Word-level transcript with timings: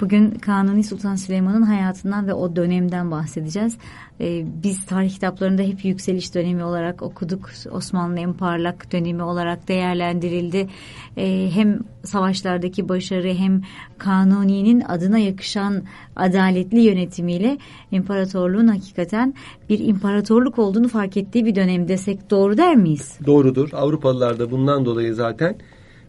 Bugün 0.00 0.30
Kanuni 0.30 0.84
Sultan 0.84 1.14
Süleyman'ın 1.14 1.62
hayatından 1.62 2.26
ve 2.26 2.34
o 2.34 2.56
dönemden 2.56 3.10
bahsedeceğiz. 3.10 3.78
Ee, 4.20 4.44
biz 4.62 4.86
tarih 4.86 5.10
kitaplarında 5.10 5.62
hep 5.62 5.84
yükseliş 5.84 6.34
dönemi 6.34 6.64
olarak 6.64 7.02
okuduk. 7.02 7.50
Osmanlı'nın 7.70 8.16
en 8.16 8.32
parlak 8.32 8.92
dönemi 8.92 9.22
olarak 9.22 9.68
değerlendirildi. 9.68 10.68
Ee, 11.16 11.50
hem 11.54 11.78
savaşlardaki 12.04 12.88
başarı 12.88 13.34
hem 13.34 13.62
Kanuni'nin 13.98 14.80
adına 14.80 15.18
yakışan 15.18 15.82
adaletli 16.16 16.80
yönetimiyle 16.80 17.58
imparatorluğun 17.90 18.66
hakikaten 18.66 19.34
bir 19.68 19.78
imparatorluk 19.78 20.58
olduğunu 20.58 20.88
fark 20.88 21.16
ettiği 21.16 21.44
bir 21.44 21.54
dönem 21.54 21.88
desek 21.88 22.30
doğru 22.30 22.56
der 22.56 22.76
miyiz? 22.76 23.18
Doğrudur. 23.26 23.68
Avrupalılar 23.72 24.38
da 24.38 24.50
bundan 24.50 24.84
dolayı 24.84 25.14
zaten 25.14 25.56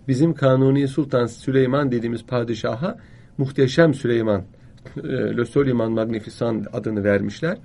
bizim 0.07 0.33
Kanuni 0.33 0.87
Sultan 0.87 1.25
Süleyman 1.25 1.91
dediğimiz 1.91 2.25
padişaha 2.25 2.97
Muhteşem 3.37 3.93
Süleyman, 3.93 4.43
e, 5.03 5.07
Le 5.37 5.45
Soliman 5.45 5.91
Magnifisan 5.91 6.65
adını 6.73 7.03
vermişler. 7.03 7.57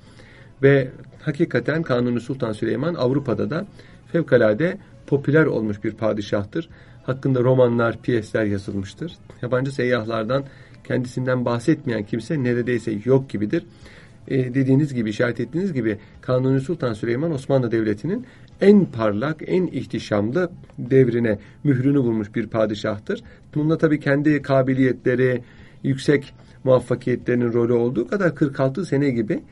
Ve 0.62 0.88
hakikaten 1.23 1.83
Kanuni 1.83 2.20
Sultan 2.20 2.52
Süleyman 2.52 2.95
Avrupa'da 2.95 3.51
da 3.51 3.66
fevkalade 4.12 4.79
popüler 5.06 5.46
olmuş 5.46 5.84
bir 5.84 5.93
padişahtır. 5.93 6.69
Hakkında 7.02 7.41
romanlar, 7.41 8.02
piyesler 8.02 8.45
yazılmıştır. 8.45 9.12
Yabancı 9.43 9.73
seyyahlardan 9.73 10.45
kendisinden 10.84 11.45
bahsetmeyen 11.45 12.05
kimse 12.05 12.43
neredeyse 12.43 12.98
yok 13.05 13.30
gibidir. 13.30 13.65
Ee, 14.29 14.55
dediğiniz 14.55 14.95
gibi, 14.95 15.10
işaret 15.10 15.41
ettiğiniz 15.41 15.73
gibi 15.73 15.98
Kanuni 16.21 16.60
Sultan 16.60 16.93
Süleyman 16.93 17.32
Osmanlı 17.32 17.71
Devleti'nin 17.71 18.27
en 18.60 18.84
parlak, 18.84 19.43
en 19.46 19.66
ihtişamlı 19.66 20.51
devrine 20.79 21.38
mührünü 21.65 21.98
vurmuş 21.98 22.34
bir 22.34 22.46
padişahtır. 22.46 23.23
Bunda 23.55 23.79
tabii 23.79 24.01
kendi 24.01 24.43
kabiliyetleri, 24.43 25.43
yüksek 25.83 26.34
muvaffakiyetlerinin 26.65 27.52
rolü 27.52 27.73
olduğu 27.73 28.09
kadar 28.09 28.34
46 28.34 28.87
sene 28.87 29.11
gibi 29.11 29.43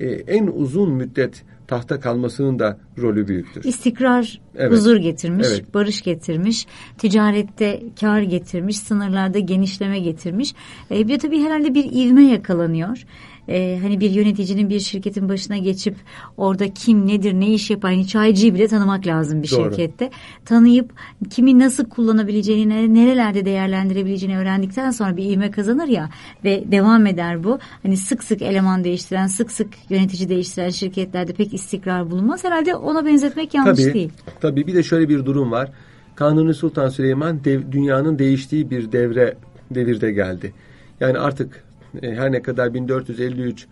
e, 0.00 0.06
en 0.06 0.46
uzun 0.46 0.92
müddet 0.92 1.44
tahta 1.66 2.00
kalmasının 2.00 2.58
da 2.58 2.78
rolü 2.98 3.28
büyüktür. 3.28 3.64
İstikrar, 3.64 4.40
evet. 4.56 4.72
huzur 4.72 4.96
getirmiş, 4.96 5.46
evet. 5.50 5.74
barış 5.74 6.02
getirmiş, 6.02 6.66
ticarette 6.98 7.82
kar 8.00 8.22
getirmiş, 8.22 8.78
sınırlarda 8.78 9.38
genişleme 9.38 9.98
getirmiş. 9.98 10.54
E, 10.90 11.08
bir 11.08 11.18
tabii 11.18 11.42
herhalde 11.42 11.74
bir 11.74 11.84
ivme 11.92 12.22
yakalanıyor 12.22 13.04
e, 13.48 13.78
hani 13.82 14.00
bir 14.00 14.10
yöneticinin 14.10 14.70
bir 14.70 14.80
şirketin 14.80 15.28
başına 15.28 15.56
geçip 15.56 15.96
orada 16.36 16.74
kim 16.74 17.06
nedir 17.06 17.32
ne 17.32 17.54
iş 17.54 17.70
yapar 17.70 17.90
hani 17.90 18.06
çaycıyı 18.06 18.54
bile 18.54 18.68
tanımak 18.68 19.06
lazım 19.06 19.42
bir 19.42 19.50
Doğru. 19.50 19.70
şirkette. 19.70 20.10
Tanıyıp 20.44 20.92
kimi 21.30 21.58
nasıl 21.58 21.84
kullanabileceğini 21.84 22.94
nerelerde 22.94 23.44
değerlendirebileceğini 23.44 24.38
öğrendikten 24.38 24.90
sonra 24.90 25.16
bir 25.16 25.24
ivme 25.24 25.50
kazanır 25.50 25.88
ya 25.88 26.10
ve 26.44 26.64
devam 26.72 27.06
eder 27.06 27.44
bu. 27.44 27.58
Hani 27.82 27.96
sık 27.96 28.24
sık 28.24 28.42
eleman 28.42 28.84
değiştiren 28.84 29.26
sık 29.26 29.52
sık 29.52 29.68
yönetici 29.90 30.28
değiştiren 30.28 30.70
şirketlerde 30.70 31.32
pek 31.32 31.54
istikrar 31.54 32.10
bulunmaz. 32.10 32.44
Herhalde 32.44 32.74
ona 32.74 33.06
benzetmek 33.06 33.54
yanlış 33.54 33.82
tabii, 33.82 33.94
değil. 33.94 34.12
Tabii 34.40 34.66
bir 34.66 34.74
de 34.74 34.82
şöyle 34.82 35.08
bir 35.08 35.26
durum 35.26 35.50
var. 35.50 35.70
Kanuni 36.14 36.54
Sultan 36.54 36.88
Süleyman 36.88 37.44
dev, 37.44 37.72
dünyanın 37.72 38.18
değiştiği 38.18 38.70
bir 38.70 38.92
devre 38.92 39.36
devirde 39.70 40.12
geldi. 40.12 40.52
Yani 41.00 41.18
artık 41.18 41.67
e, 42.02 42.14
her 42.14 42.32
ne 42.32 42.42
kadar 42.42 42.74
1453 42.74 43.66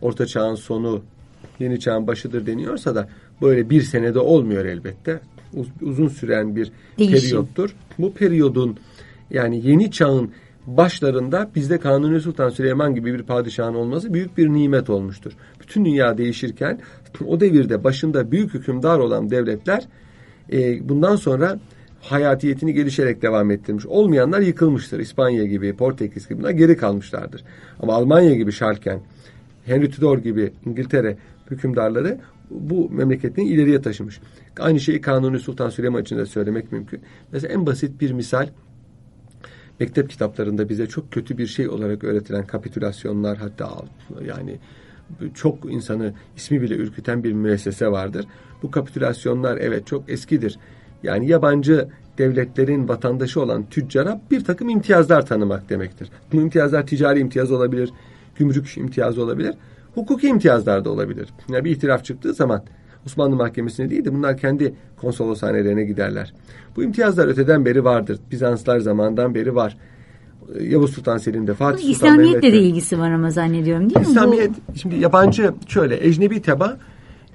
Orta 0.00 0.26
Çağ'ın 0.26 0.54
sonu 0.54 1.02
Yeni 1.58 1.80
Çağ'ın 1.80 2.06
başıdır 2.06 2.46
deniyorsa 2.46 2.94
da 2.94 3.08
böyle 3.42 3.70
bir 3.70 3.82
senede 3.82 4.18
olmuyor 4.18 4.64
elbette. 4.64 5.20
uzun 5.82 6.08
süren 6.08 6.56
bir 6.56 6.72
Değişim. 6.98 7.18
periyottur. 7.18 7.76
Bu 7.98 8.12
periyodun 8.14 8.76
yani 9.30 9.66
Yeni 9.68 9.90
Çağ'ın 9.90 10.30
başlarında 10.66 11.50
bizde 11.54 11.78
Kanuni 11.78 12.20
Sultan 12.20 12.48
Süleyman 12.48 12.94
gibi 12.94 13.14
bir 13.14 13.22
padişahın 13.22 13.74
olması 13.74 14.14
büyük 14.14 14.38
bir 14.38 14.48
nimet 14.48 14.90
olmuştur. 14.90 15.32
Bütün 15.60 15.84
dünya 15.84 16.18
değişirken 16.18 16.80
o 17.26 17.40
devirde 17.40 17.84
başında 17.84 18.30
büyük 18.30 18.54
hükümdar 18.54 18.98
olan 18.98 19.30
devletler 19.30 19.84
e, 20.52 20.88
bundan 20.88 21.16
sonra 21.16 21.58
hayatiyetini 22.00 22.74
gelişerek 22.74 23.22
devam 23.22 23.50
ettirmiş. 23.50 23.86
Olmayanlar 23.86 24.40
yıkılmıştır. 24.40 24.98
İspanya 24.98 25.44
gibi, 25.44 25.76
Portekiz 25.76 26.28
gibi 26.28 26.38
bunlar 26.38 26.50
geri 26.50 26.76
kalmışlardır. 26.76 27.44
Ama 27.80 27.94
Almanya 27.94 28.34
gibi 28.34 28.52
Şarken, 28.52 29.00
Henry 29.66 29.90
Tudor 29.90 30.18
gibi 30.18 30.52
İngiltere 30.66 31.16
hükümdarları 31.50 32.18
bu 32.50 32.90
memleketini 32.90 33.48
ileriye 33.48 33.82
taşımış. 33.82 34.20
Aynı 34.58 34.80
şeyi 34.80 35.00
Kanuni 35.00 35.38
Sultan 35.38 35.70
Süleyman 35.70 36.02
için 36.02 36.18
de 36.18 36.26
söylemek 36.26 36.72
mümkün. 36.72 37.00
Mesela 37.32 37.54
en 37.54 37.66
basit 37.66 38.00
bir 38.00 38.12
misal 38.12 38.48
mektep 39.80 40.10
kitaplarında 40.10 40.68
bize 40.68 40.86
çok 40.86 41.12
kötü 41.12 41.38
bir 41.38 41.46
şey 41.46 41.68
olarak 41.68 42.04
öğretilen 42.04 42.46
kapitülasyonlar 42.46 43.38
hatta 43.38 43.70
yani 44.26 44.58
çok 45.34 45.72
insanı 45.72 46.14
ismi 46.36 46.62
bile 46.62 46.74
ürküten 46.74 47.24
bir 47.24 47.32
müessese 47.32 47.88
vardır. 47.88 48.26
Bu 48.62 48.70
kapitülasyonlar 48.70 49.56
evet 49.56 49.86
çok 49.86 50.10
eskidir 50.10 50.58
yani 51.02 51.28
yabancı 51.28 51.88
devletlerin 52.18 52.88
vatandaşı 52.88 53.40
olan 53.42 53.64
tüccara 53.70 54.20
bir 54.30 54.44
takım 54.44 54.68
imtiyazlar 54.68 55.26
tanımak 55.26 55.68
demektir. 55.68 56.08
Bu 56.32 56.36
imtiyazlar 56.36 56.86
ticari 56.86 57.18
imtiyaz 57.18 57.52
olabilir, 57.52 57.90
gümrük 58.36 58.76
imtiyazı 58.76 59.22
olabilir, 59.22 59.54
hukuki 59.94 60.28
imtiyazlar 60.28 60.84
da 60.84 60.90
olabilir. 60.90 61.28
Yani 61.48 61.64
bir 61.64 61.70
itiraf 61.70 62.04
çıktığı 62.04 62.34
zaman 62.34 62.62
Osmanlı 63.06 63.36
Mahkemesi'ne 63.36 63.90
değil 63.90 64.04
de 64.04 64.14
bunlar 64.14 64.36
kendi 64.36 64.74
konsoloshanelerine 64.96 65.84
giderler. 65.84 66.34
Bu 66.76 66.82
imtiyazlar 66.82 67.28
öteden 67.28 67.64
beri 67.64 67.84
vardır. 67.84 68.18
Bizanslar 68.30 68.78
zamandan 68.78 69.34
beri 69.34 69.54
var. 69.54 69.76
Yavuz 70.60 70.92
Sultan 70.92 71.18
Selim'de, 71.18 71.54
Fatih 71.54 71.78
Sultan 71.78 71.90
İslamiyetle 71.90 72.26
Mehmet'te. 72.26 72.52
de 72.52 72.62
ilgisi 72.62 72.98
var 72.98 73.10
ama 73.10 73.30
zannediyorum 73.30 73.90
değil 73.90 74.06
mi? 74.06 74.10
İslamiyet, 74.10 74.50
Bu... 74.50 74.78
şimdi 74.78 74.96
yabancı 74.96 75.54
şöyle, 75.66 76.06
ecnebi 76.06 76.42
teba 76.42 76.76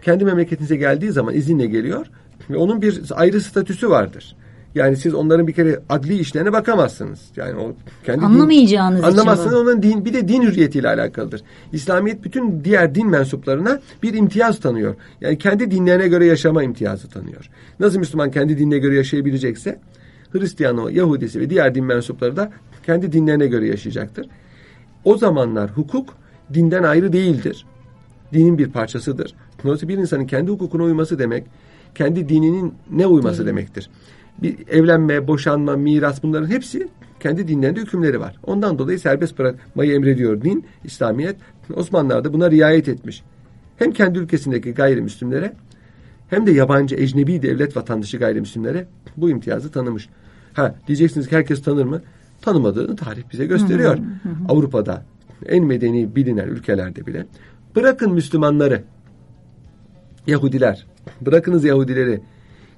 kendi 0.02 0.26
memleketinize 0.26 0.76
geldiği 0.76 1.12
zaman 1.12 1.34
izinle 1.34 1.66
geliyor 1.66 2.06
ve 2.50 2.58
onun 2.58 2.82
bir 2.82 3.02
ayrı 3.12 3.42
statüsü 3.42 3.90
vardır. 3.90 4.36
Yani 4.76 4.96
siz 4.96 5.14
onların 5.14 5.48
bir 5.48 5.54
kere 5.54 5.80
adli 5.90 6.20
işlerine 6.20 6.54
bakamazsınız. 6.54 7.20
Yani 7.36 7.60
o 7.60 7.76
kendi 8.06 8.26
anlamayacağınız 8.26 9.00
din, 9.00 9.08
anlamazsınız. 9.08 9.54
Onun 9.54 9.84
din 9.84 10.06
bir 10.06 10.14
de 10.14 10.28
din 10.28 10.42
hürriyetiyle 10.42 10.88
alakalıdır. 10.88 11.42
İslamiyet 11.74 12.24
bütün 12.24 12.64
diğer 12.64 12.96
din 12.96 13.08
mensuplarına 13.08 13.80
bir 14.04 14.14
imtiyaz 14.14 14.60
tanıyor. 14.60 14.96
Yani 15.22 15.38
kendi 15.38 15.72
dinlerine 15.72 16.08
göre 16.08 16.26
yaşama 16.26 16.64
imtiyazı 16.64 17.10
tanıyor. 17.10 17.50
Nasıl 17.80 18.00
Müslüman 18.00 18.32
kendi 18.32 18.58
dinine 18.58 18.78
göre 18.78 18.96
yaşayabilecekse 18.96 19.80
Hristiyanı, 20.32 20.92
Yahudisi 20.92 21.40
ve 21.40 21.50
diğer 21.50 21.76
din 21.76 21.86
mensupları 21.86 22.36
da 22.36 22.52
kendi 22.86 23.12
dinlerine 23.12 23.48
göre 23.48 23.68
yaşayacaktır. 23.68 24.28
O 25.04 25.18
zamanlar 25.18 25.72
hukuk 25.72 26.10
dinden 26.54 26.84
ayrı 26.84 27.14
değildir. 27.14 27.66
Dinin 28.34 28.58
bir 28.58 28.70
parçasıdır. 28.70 29.36
Dolayısıyla 29.64 29.96
bir 29.96 30.02
insanın 30.02 30.26
kendi 30.26 30.52
hukukuna 30.52 30.84
uyması 30.84 31.20
demek 31.20 31.44
kendi 31.96 32.30
dininin 32.30 32.74
ne 32.92 33.08
uyması 33.08 33.42
Din. 33.42 33.48
demektir. 33.48 33.90
Bir 34.42 34.68
evlenme, 34.68 35.28
boşanma, 35.28 35.76
miras 35.76 36.24
bunların 36.24 36.48
hepsi 36.48 36.88
kendi 37.20 37.48
dinlerinde 37.48 37.80
hükümleri 37.80 38.20
var. 38.20 38.36
Ondan 38.44 38.80
dolayı 38.80 39.00
serbest 39.00 39.40
bırakmayı 39.40 39.94
emrediyor 39.94 40.42
din, 40.42 40.66
İslamiyet. 40.84 41.36
Osmanlılar 41.74 42.24
da 42.24 42.34
buna 42.34 42.52
riayet 42.52 42.88
etmiş. 42.90 43.24
Hem 43.78 43.92
kendi 43.92 44.20
ülkesindeki 44.20 44.74
gayrimüslimlere 44.74 45.54
hem 46.30 46.46
de 46.46 46.52
yabancı 46.52 46.96
ecnebi 46.96 47.42
devlet 47.42 47.78
vatandaşı 47.78 48.18
gayrimüslimlere 48.18 48.88
bu 49.18 49.30
imtiyazı 49.30 49.72
tanımış. 49.72 50.10
Ha 50.54 50.76
diyeceksiniz 50.88 51.28
ki 51.28 51.36
herkes 51.36 51.64
tanır 51.64 51.86
mı? 51.86 52.02
Tanımadığını 52.42 52.96
tarih 52.96 53.24
bize 53.34 53.46
gösteriyor. 53.46 53.98
Hı 53.98 54.02
hı 54.02 54.30
hı. 54.30 54.34
Avrupa'da 54.50 55.06
en 55.46 55.64
medeni 55.64 56.16
bilinen 56.16 56.48
ülkelerde 56.48 57.06
bile 57.06 57.26
bırakın 57.76 58.14
Müslümanları 58.14 58.84
Yahudiler, 60.28 60.86
bırakınız 61.22 61.64
Yahudileri, 61.64 62.22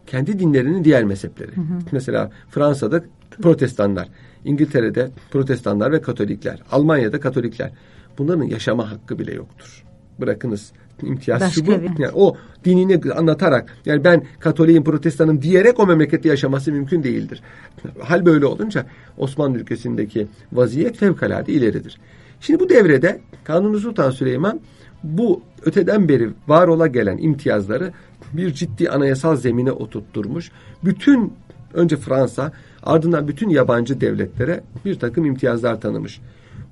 kendi 0.08 0.40
dinlerinin 0.40 0.84
diğer 0.84 1.04
mezhepleri. 1.04 1.56
Hı 1.56 1.62
hı. 1.62 1.80
Mesela 1.92 2.32
Fransa'da 2.50 3.04
protestanlar, 3.42 4.10
İngiltere'de 4.46 5.10
protestanlar 5.32 5.92
ve 5.92 6.02
katolikler, 6.02 6.64
Almanya'da 6.72 7.20
katolikler. 7.20 7.72
Bunların 8.18 8.44
yaşama 8.44 8.92
hakkı 8.92 9.20
bile 9.20 9.34
yoktur. 9.34 9.84
Bırakınız 10.20 10.72
imtiyaz 11.04 11.42
Başka 11.42 11.54
şu 11.54 11.68
bu. 11.68 11.72
Bir. 11.72 12.00
Yani 12.00 12.14
o 12.14 12.38
dinini 12.66 13.12
anlatarak 13.12 13.74
yani 13.86 14.04
ben 14.04 14.24
Katolik'im, 14.40 14.84
Protestanım 14.84 15.42
diyerek 15.42 15.80
o 15.80 15.88
memlekette 15.88 16.30
yaşaması 16.30 16.72
mümkün 16.72 17.04
değildir. 17.04 17.42
Hal 18.00 18.26
böyle 18.26 18.46
olunca 18.46 18.86
Osmanlı 19.18 19.58
ülkesindeki 19.58 20.28
vaziyet 20.54 20.98
fevkalade 20.98 21.54
ileridir. 21.54 21.98
Şimdi 22.42 22.60
bu 22.60 22.70
devrede 22.70 23.22
Kanuni 23.44 23.80
Sultan 23.80 24.12
Süleyman 24.12 24.60
bu 25.04 25.42
öteden 25.66 26.10
beri 26.10 26.30
var 26.48 26.68
ola 26.68 26.88
gelen 26.88 27.18
imtiyazları 27.18 27.94
bir 28.34 28.54
ciddi 28.54 28.90
anayasal 28.90 29.36
zemine 29.36 29.72
oturtturmuş. 29.72 30.52
Bütün 30.84 31.34
önce 31.74 31.98
Fransa 31.98 32.52
ardından 32.84 33.28
bütün 33.28 33.50
yabancı 33.50 34.02
devletlere 34.02 34.64
bir 34.86 35.00
takım 35.00 35.26
imtiyazlar 35.26 35.82
tanımış. 35.82 36.22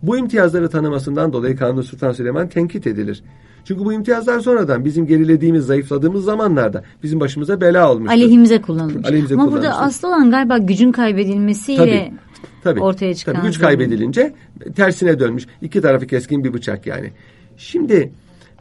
Bu 0.03 0.17
imtiyazları 0.17 0.69
tanımasından 0.69 1.33
dolayı 1.33 1.57
Kanuni 1.57 1.83
Sultan 1.83 2.11
Süleyman 2.11 2.47
tenkit 2.47 2.87
edilir. 2.87 3.23
Çünkü 3.65 3.85
bu 3.85 3.93
imtiyazlar 3.93 4.39
sonradan 4.39 4.85
bizim 4.85 5.07
gerilediğimiz, 5.07 5.65
zayıfladığımız 5.65 6.25
zamanlarda 6.25 6.83
bizim 7.03 7.19
başımıza 7.19 7.61
bela 7.61 7.91
olmuştur. 7.91 8.13
Aleyhimize 8.13 8.61
kullanılmış. 8.61 9.07
Aleyhimize 9.07 9.35
Ama 9.35 9.51
burada 9.51 9.77
asıl 9.77 10.07
olan 10.07 10.31
galiba 10.31 10.57
gücün 10.57 10.91
kaybedilmesiyle... 10.91 11.77
Tabii. 11.77 12.24
Tabii, 12.65 12.81
ortaya 12.81 13.15
çıkan. 13.15 13.35
Tabii 13.35 13.47
güç 13.47 13.59
kaybedilince 13.59 14.33
tersine 14.75 15.19
dönmüş. 15.19 15.47
İki 15.61 15.81
tarafı 15.81 16.07
keskin 16.07 16.43
bir 16.43 16.53
bıçak 16.53 16.87
yani. 16.87 17.11
Şimdi 17.57 18.11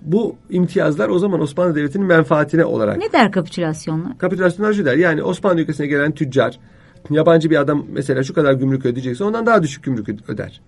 bu 0.02 0.36
imtiyazlar 0.50 1.08
o 1.08 1.18
zaman 1.18 1.40
Osmanlı 1.40 1.74
Devleti'nin 1.74 2.06
menfaatine 2.06 2.64
olarak. 2.64 2.96
Ne 2.96 3.12
der 3.12 3.32
kapitülasyonlar? 3.32 4.18
Kapitülasyonlar 4.18 4.72
şu 4.72 4.84
der. 4.84 4.96
Yani 4.96 5.22
Osmanlı 5.22 5.60
ülkesine 5.60 5.86
gelen 5.86 6.12
tüccar 6.12 6.58
yabancı 7.10 7.50
bir 7.50 7.56
adam 7.56 7.86
mesela 7.92 8.22
şu 8.22 8.34
kadar 8.34 8.52
gümrük 8.52 8.86
ödeyecekse 8.86 9.24
ondan 9.24 9.46
daha 9.46 9.62
düşük 9.62 9.84
gümrük 9.84 10.08
öder. 10.28 10.60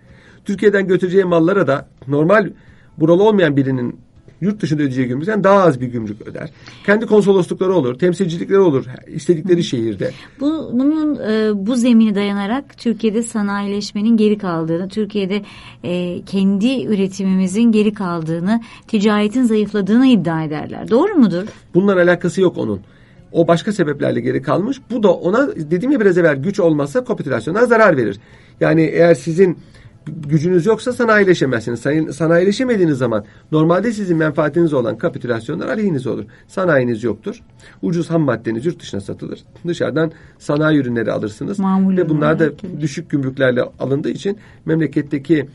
Türkiye'den 0.44 0.86
götüreceği 0.86 1.24
mallara 1.24 1.66
da 1.66 1.88
normal 2.08 2.50
buralı 2.98 3.22
olmayan 3.22 3.56
birinin 3.56 4.00
yurt 4.40 4.60
dışında 4.60 4.82
ödeyeceği 4.82 5.08
gümrükten 5.08 5.44
daha 5.44 5.62
az 5.62 5.80
bir 5.80 5.86
gümrük 5.86 6.28
öder. 6.28 6.50
Kendi 6.86 7.06
konsoloslukları 7.06 7.74
olur, 7.74 7.98
temsilcilikleri 7.98 8.58
olur 8.58 8.84
istedikleri 9.06 9.64
şehirde. 9.64 10.10
Bu, 10.40 10.70
bunun 10.72 11.14
e, 11.14 11.66
bu 11.66 11.76
zemini 11.76 12.14
dayanarak 12.14 12.78
Türkiye'de 12.78 13.22
sanayileşmenin 13.22 14.16
geri 14.16 14.38
kaldığını, 14.38 14.88
Türkiye'de 14.88 15.42
e, 15.84 16.22
kendi 16.22 16.84
üretimimizin 16.84 17.72
geri 17.72 17.94
kaldığını, 17.94 18.60
ticaretin 18.88 19.44
zayıfladığını 19.44 20.06
iddia 20.06 20.44
ederler. 20.44 20.90
Doğru 20.90 21.14
mudur? 21.14 21.44
Bunlar 21.74 21.96
alakası 21.96 22.40
yok 22.40 22.58
onun. 22.58 22.80
O 23.32 23.48
başka 23.48 23.72
sebeplerle 23.72 24.20
geri 24.20 24.42
kalmış. 24.42 24.80
Bu 24.90 25.02
da 25.02 25.14
ona 25.14 25.48
dediğim 25.56 25.92
ya 25.92 26.00
biraz 26.00 26.18
evvel 26.18 26.36
güç 26.36 26.60
olmazsa 26.60 27.04
kapitülasyona 27.04 27.66
zarar 27.66 27.96
verir. 27.96 28.20
Yani 28.60 28.82
eğer 28.82 29.14
sizin 29.14 29.58
gücünüz 30.06 30.66
yoksa 30.66 30.92
sanayileşemezsiniz. 30.92 31.80
Sanayileşemediğiniz 32.16 32.98
zaman 32.98 33.24
normalde 33.52 33.92
sizin 33.92 34.16
menfaatiniz 34.16 34.72
olan 34.72 34.98
kapitülasyonlar 34.98 35.68
aleyhinize 35.68 36.10
olur. 36.10 36.24
Sanayiniz 36.48 37.04
yoktur. 37.04 37.42
Ucuz 37.82 38.10
ham 38.10 38.22
maddeniz 38.22 38.66
yurt 38.66 38.80
dışına 38.80 39.00
satılır. 39.00 39.44
Dışarıdan 39.66 40.12
sanayi 40.38 40.78
ürünleri 40.78 41.12
alırsınız. 41.12 41.58
Mamul 41.58 41.96
ve 41.96 42.08
bunlar 42.08 42.38
da 42.38 42.50
düşük 42.80 43.10
gümrüklerle 43.10 43.62
alındığı 43.78 44.10
için 44.10 44.38
memleketteki 44.64 45.48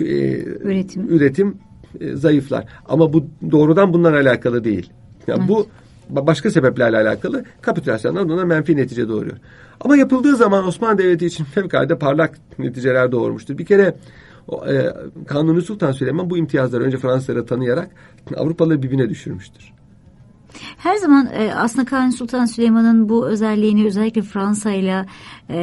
e, 0.00 0.38
üretim, 0.40 1.08
üretim 1.08 1.56
e, 2.00 2.16
zayıflar. 2.16 2.64
Ama 2.88 3.12
bu 3.12 3.26
doğrudan 3.50 3.92
bundan 3.92 4.12
alakalı 4.12 4.64
değil. 4.64 4.90
Yani 5.26 5.38
evet. 5.38 5.48
bu 5.48 5.66
başka 6.10 6.50
sebeplerle 6.50 6.96
alakalı 6.96 7.44
kapitülasyonlar 7.60 8.22
ona 8.22 8.44
menfi 8.44 8.76
netice 8.76 9.08
doğuruyor. 9.08 9.36
Ama 9.80 9.96
yapıldığı 9.96 10.36
zaman 10.36 10.66
Osmanlı 10.66 10.98
Devleti 10.98 11.26
için 11.26 11.44
fevkalade 11.54 11.98
parlak 11.98 12.38
neticeler 12.58 13.12
doğurmuştur. 13.12 13.58
Bir 13.58 13.66
kere 13.66 13.96
e, 14.68 14.86
Kanuni 15.26 15.62
Sultan 15.62 15.92
Süleyman 15.92 16.30
bu 16.30 16.38
imtiyazları 16.38 16.84
önce 16.84 16.96
Fransızlara 16.96 17.46
tanıyarak 17.46 17.90
Avrupalıları 18.36 18.82
birbirine 18.82 19.10
düşürmüştür. 19.10 19.74
Her 20.78 20.96
zaman 20.96 21.28
e, 21.32 21.54
aslında 21.54 21.84
Kanuni 21.84 22.12
Sultan 22.12 22.44
Süleyman'ın 22.44 23.08
bu 23.08 23.26
özelliğini 23.26 23.86
özellikle 23.86 24.22
Fransa 24.22 24.70
ile 24.70 25.06
e, 25.48 25.58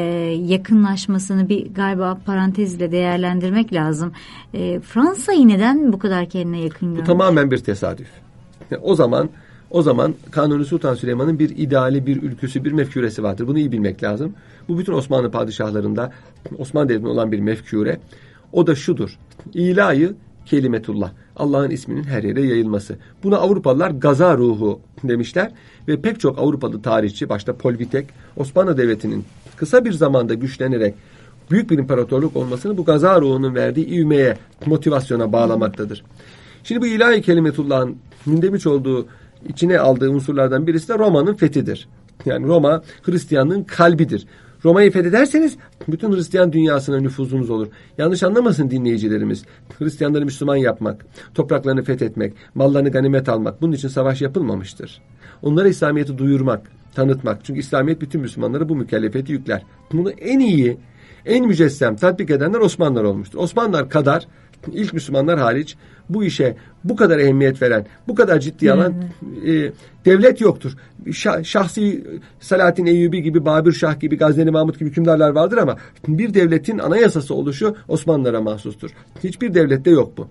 yakınlaşmasını 0.46 1.50
bir 1.50 1.74
galiba 1.74 2.18
parantezle 2.26 2.92
değerlendirmek 2.92 3.74
lazım. 3.74 4.14
E, 4.54 4.80
Fransa'yı 4.80 5.48
neden 5.48 5.94
bu 5.94 6.00
kadar 6.00 6.30
kendine 6.30 6.62
yakın 6.62 6.90
görmüş? 6.90 7.02
Bu 7.02 7.06
tamamen 7.06 7.52
bir 7.52 7.58
tesadüf. 7.58 8.08
O 8.82 8.96
zaman 8.96 9.30
o 9.72 9.82
zaman 9.82 10.16
Kanuni 10.32 10.66
Sultan 10.66 10.96
Süleyman'ın 10.96 11.40
bir 11.40 11.50
ideali, 11.50 12.06
bir 12.06 12.24
ülküsü, 12.24 12.64
bir 12.64 12.72
mefküresi 12.72 13.24
vardır. 13.24 13.48
Bunu 13.48 13.60
iyi 13.60 13.72
bilmek 13.72 14.04
lazım. 14.04 14.34
Bu 14.68 14.78
bütün 14.78 14.94
Osmanlı 14.94 15.32
padişahlarında 15.32 16.12
Osmanlı 16.58 16.90
Devleti'nde 16.90 17.10
olan 17.10 17.32
bir 17.32 17.40
mefkure. 17.40 18.00
O 18.54 18.68
da 18.68 18.76
şudur. 18.76 19.18
İlayı 19.54 20.14
kelimetullah. 20.46 21.12
Allah'ın 21.36 21.70
isminin 21.70 22.04
her 22.04 22.24
yere 22.24 22.42
yayılması. 22.42 22.96
Buna 23.24 23.38
Avrupalılar 23.38 23.92
gaza 23.92 24.38
ruhu 24.38 24.80
demişler 25.04 25.52
ve 25.88 26.02
pek 26.02 26.20
çok 26.20 26.40
Avrupalı 26.40 26.82
tarihçi 26.82 27.30
başta 27.30 27.56
Paul 27.56 27.74
Vitek 27.74 28.08
Osmanlı 28.38 28.78
Devleti'nin 28.78 29.26
kısa 29.56 29.86
bir 29.86 29.92
zamanda 29.92 30.34
güçlenerek 30.34 30.96
büyük 31.52 31.70
bir 31.70 31.78
imparatorluk 31.78 32.36
olmasını 32.36 32.78
bu 32.78 32.86
gaza 32.86 33.22
ruhunun 33.22 33.56
verdiği 33.56 33.88
ivmeye, 33.88 34.38
motivasyona 34.66 35.34
bağlamaktadır. 35.34 36.04
Şimdi 36.64 36.82
bu 36.82 36.86
ilahi 36.86 37.22
kelimetullah'ın 37.22 37.98
mündemiş 38.26 38.68
olduğu 38.68 39.08
içine 39.48 39.80
aldığı 39.80 40.10
unsurlardan 40.10 40.68
birisi 40.68 40.90
de 40.90 40.98
Roma'nın 40.98 41.34
fethidir. 41.34 41.88
Yani 42.26 42.48
Roma 42.48 42.82
Hristiyanlığın 43.04 43.64
kalbidir. 43.64 44.28
Roma'yı 44.66 44.92
fethederseniz 44.92 45.58
bütün 45.88 46.14
Hristiyan 46.14 46.54
dünyasına 46.54 47.00
nüfuzunuz 47.00 47.50
olur. 47.50 47.68
Yanlış 47.98 48.24
anlamasın 48.24 48.70
dinleyicilerimiz. 48.70 49.44
Hristiyanları 49.80 50.26
Müslüman 50.26 50.56
yapmak, 50.56 51.06
topraklarını 51.34 51.84
fethetmek, 51.84 52.34
mallarını 52.56 52.90
ganimet 52.90 53.30
almak 53.30 53.62
bunun 53.62 53.72
için 53.72 53.88
savaş 53.88 54.22
yapılmamıştır. 54.22 55.02
Onlara 55.42 55.68
İslamiyet'i 55.68 56.18
duyurmak, 56.18 56.72
tanıtmak. 56.96 57.46
Çünkü 57.46 57.60
İslamiyet 57.60 58.02
bütün 58.02 58.22
Müslümanlara 58.22 58.70
bu 58.70 58.76
mükellefiyeti 58.76 59.32
yükler. 59.32 59.64
Bunu 59.92 60.12
en 60.12 60.40
iyi, 60.40 60.78
en 61.26 61.48
mücessem 61.48 61.96
tatbik 61.96 62.30
edenler 62.30 62.60
Osmanlılar 62.60 63.04
olmuştur. 63.04 63.40
Osmanlılar 63.40 63.90
kadar 63.90 64.28
ilk 64.72 64.94
Müslümanlar 64.94 65.40
hariç 65.40 65.78
bu 66.14 66.24
işe 66.24 66.56
bu 66.84 66.96
kadar 66.96 67.20
ehemmiyet 67.20 67.62
veren, 67.62 67.86
bu 68.08 68.16
kadar 68.16 68.40
ciddi 68.40 68.72
alan 68.72 68.94
e, 69.46 69.72
devlet 70.06 70.42
yoktur. 70.42 70.72
Şah, 71.12 71.44
şahsi 71.44 72.04
Salatin 72.40 72.86
Eyyubi 72.86 73.22
gibi, 73.22 73.46
Babür 73.46 73.74
Şah 73.74 74.00
gibi, 74.00 74.18
Gazneli 74.18 74.52
Mahmut 74.52 74.80
gibi 74.80 74.90
hükümdarlar 74.90 75.30
vardır 75.30 75.58
ama 75.58 75.78
bir 76.08 76.34
devletin 76.34 76.78
anayasası 76.78 77.36
oluşu 77.36 77.76
Osmanlılara 77.88 78.42
mahsustur. 78.42 78.90
Hiçbir 79.24 79.54
devlette 79.54 79.90
yok 79.90 80.18
bu. 80.18 80.28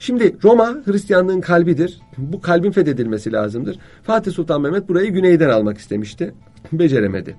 Şimdi 0.00 0.36
Roma 0.44 0.76
Hristiyanlığın 0.84 1.40
kalbidir. 1.40 1.98
Bu 2.18 2.40
kalbin 2.40 2.70
fethedilmesi 2.70 3.32
lazımdır. 3.32 3.78
Fatih 4.02 4.32
Sultan 4.32 4.60
Mehmet 4.60 4.88
burayı 4.88 5.10
güneyden 5.10 5.48
almak 5.48 5.78
istemişti. 5.78 6.34
Beceremedi. 6.72 7.36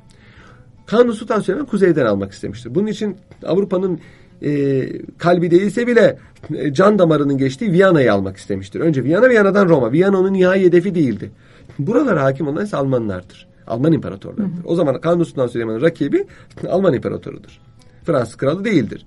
Kanuni 0.86 1.14
Sultan 1.14 1.40
Süleyman 1.40 1.66
kuzeyden 1.66 2.06
almak 2.06 2.32
istemiştir. 2.32 2.76
Bunun 2.76 2.88
için 2.88 3.18
Avrupa'nın 3.46 4.00
e, 4.42 4.86
kalbi 5.18 5.52
değilse 5.52 5.88
bile 5.88 6.18
e, 6.56 6.74
can 6.74 7.00
damarının 7.00 7.38
geçtiği 7.38 7.72
Viyana'yı 7.72 8.14
almak 8.14 8.38
istemiştir. 8.38 8.80
Önce 8.80 9.04
Viyana, 9.04 9.30
Viyana'dan 9.30 9.70
Roma. 9.70 9.92
Viyana 9.92 10.20
onun 10.20 10.34
nihai 10.34 10.64
hedefi 10.64 10.96
değildi. 10.96 11.32
Buralara 11.80 12.24
hakim 12.24 12.48
olan 12.48 12.66
ise 12.66 12.78
Almanlardır. 12.78 13.48
Alman 13.68 13.92
imparatorlarıdır. 13.92 14.66
O 14.66 14.76
zaman 14.76 15.02
Kanuni 15.02 15.26
Sultan 15.26 15.48
Süleyman'ın 15.48 15.82
rakibi 15.82 16.26
Alman 16.70 16.94
imparatorudur. 16.94 17.60
Fransız 18.04 18.36
kralı 18.36 18.66
değildir. 18.66 19.06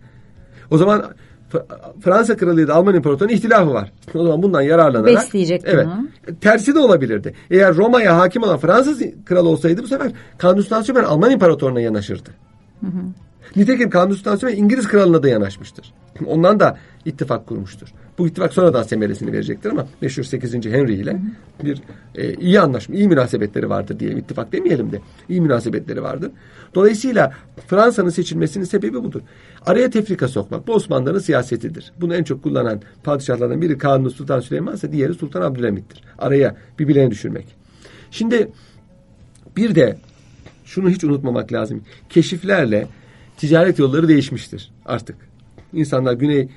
O 0.70 0.78
zaman 0.78 1.04
Fransa 2.00 2.36
kralıydı 2.36 2.74
Alman 2.74 2.94
imparatorunun 2.94 3.32
ihtilafı 3.32 3.74
var. 3.74 3.92
O 4.14 4.24
zaman 4.24 4.42
bundan 4.42 4.62
yararlanarak 4.62 5.16
besleyecek 5.16 5.62
evet, 5.64 5.86
bunu. 5.86 6.34
Tersi 6.40 6.74
de 6.74 6.78
olabilirdi. 6.78 7.34
Eğer 7.50 7.76
Roma'ya 7.76 8.18
hakim 8.18 8.42
olan 8.42 8.58
Fransız 8.58 9.02
kralı 9.24 9.48
olsaydı 9.48 9.82
bu 9.82 9.86
sefer 9.86 10.12
Kanuni 10.38 10.62
Sultan 10.62 10.82
Süleyman 10.82 11.08
Alman 11.08 11.30
imparatoruna 11.30 11.80
yanaşırdı. 11.80 12.30
Hı 12.80 12.86
hı. 12.86 13.02
Nitekim 13.56 13.90
Kanuni 13.90 14.16
Süleyman 14.16 14.56
İngiliz 14.56 14.88
kralına 14.88 15.22
da 15.22 15.28
yanaşmıştır. 15.28 15.92
Ondan 16.26 16.60
da 16.60 16.78
ittifak 17.04 17.46
kurmuştur. 17.46 17.88
Bu 18.18 18.28
ittifak 18.28 18.52
sonradan 18.52 18.82
semeresini 18.82 19.32
verecektir 19.32 19.70
ama 19.70 19.86
meşhur 20.00 20.22
8. 20.22 20.54
Henry 20.54 20.94
ile 20.94 21.20
bir 21.64 21.82
e, 22.14 22.34
iyi 22.34 22.60
anlaşma, 22.60 22.94
iyi 22.94 23.08
münasebetleri 23.08 23.70
vardır 23.70 23.98
diyelim. 23.98 24.18
İttifak 24.18 24.52
demeyelim 24.52 24.92
de 24.92 25.00
iyi 25.28 25.40
münasebetleri 25.40 26.02
vardır. 26.02 26.30
Dolayısıyla 26.74 27.32
Fransa'nın 27.66 28.10
seçilmesinin 28.10 28.64
sebebi 28.64 29.04
budur. 29.04 29.20
Araya 29.66 29.90
tefrika 29.90 30.28
sokmak. 30.28 30.66
Bu 30.66 30.74
Osmanlıların 30.74 31.18
siyasetidir. 31.18 31.92
Bunu 32.00 32.14
en 32.14 32.24
çok 32.24 32.42
kullanan 32.42 32.80
padişahlardan 33.04 33.62
biri 33.62 33.78
Kanuni 33.78 34.10
Sultan 34.10 34.40
Süleyman 34.40 34.74
ise 34.74 34.92
diğeri 34.92 35.14
Sultan 35.14 35.42
Abdülhamit'tir. 35.42 36.02
Araya 36.18 36.56
birbirlerini 36.78 37.10
düşürmek. 37.10 37.46
Şimdi 38.10 38.50
bir 39.56 39.74
de 39.74 39.96
şunu 40.64 40.90
hiç 40.90 41.04
unutmamak 41.04 41.52
lazım. 41.52 41.82
Keşiflerle 42.08 42.88
ticaret 43.36 43.78
yolları 43.78 44.08
değişmiştir 44.08 44.72
artık. 44.86 45.16
İnsanlar 45.72 46.12
güney 46.12 46.40
e, 46.40 46.48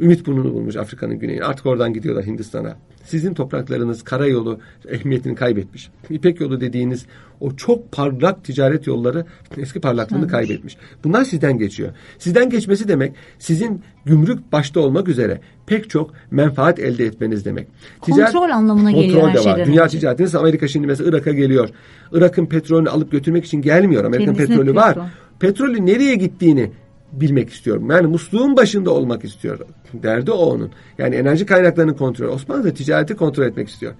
ümit 0.00 0.26
burnunu 0.26 0.54
bulmuş 0.54 0.76
Afrika'nın 0.76 1.18
güneyine. 1.18 1.44
Artık 1.44 1.66
oradan 1.66 1.92
gidiyorlar 1.92 2.26
Hindistan'a. 2.26 2.76
Sizin 3.04 3.34
topraklarınız 3.34 4.02
karayolu 4.02 4.58
ehemmiyetini 4.88 5.34
kaybetmiş. 5.34 5.90
İpek 6.10 6.40
yolu 6.40 6.60
dediğiniz 6.60 7.06
o 7.40 7.56
çok 7.56 7.92
parlak 7.92 8.44
ticaret 8.44 8.86
yolları 8.86 9.24
eski 9.56 9.80
parlaklığını 9.80 10.28
kaybetmiş. 10.28 10.76
Bunlar 11.04 11.24
sizden 11.24 11.58
geçiyor. 11.58 11.90
Sizden 12.18 12.50
geçmesi 12.50 12.88
demek 12.88 13.12
sizin 13.38 13.82
gümrük 14.04 14.52
başta 14.52 14.80
olmak 14.80 15.08
üzere 15.08 15.40
pek 15.66 15.90
çok 15.90 16.10
menfaat 16.30 16.78
elde 16.78 17.04
etmeniz 17.06 17.44
demek. 17.44 17.68
Ticaret, 18.02 18.32
kontrol 18.32 18.50
anlamına 18.50 18.92
kontrol 18.92 19.02
geliyor 19.02 19.28
her 19.28 19.34
de 19.34 19.44
var. 19.44 19.66
Dünya 19.66 19.88
ticaretiniz 19.88 20.34
Amerika 20.34 20.68
şimdi 20.68 20.86
mesela 20.86 21.10
Irak'a 21.10 21.32
geliyor. 21.32 21.68
Irak'ın 22.12 22.46
petrolünü 22.46 22.88
alıp 22.88 23.12
götürmek 23.12 23.44
için 23.44 23.62
gelmiyor. 23.62 24.04
Amerika'nın 24.04 24.36
petrolü 24.36 24.58
petrol. 24.58 24.76
var. 24.76 24.98
Petrolü 25.40 25.86
nereye 25.86 26.14
gittiğini 26.14 26.70
bilmek 27.12 27.50
istiyorum. 27.50 27.90
Yani 27.90 28.06
musluğun 28.06 28.56
başında 28.56 28.90
olmak 28.90 29.24
istiyor. 29.24 29.58
Derdi 29.92 30.30
o 30.30 30.36
onun. 30.36 30.70
Yani 30.98 31.14
enerji 31.14 31.46
kaynaklarını 31.46 31.96
kontrol. 31.96 32.28
Osmanlı 32.28 32.64
da 32.64 32.74
ticareti 32.74 33.16
kontrol 33.16 33.44
etmek 33.44 33.68
istiyor. 33.68 33.94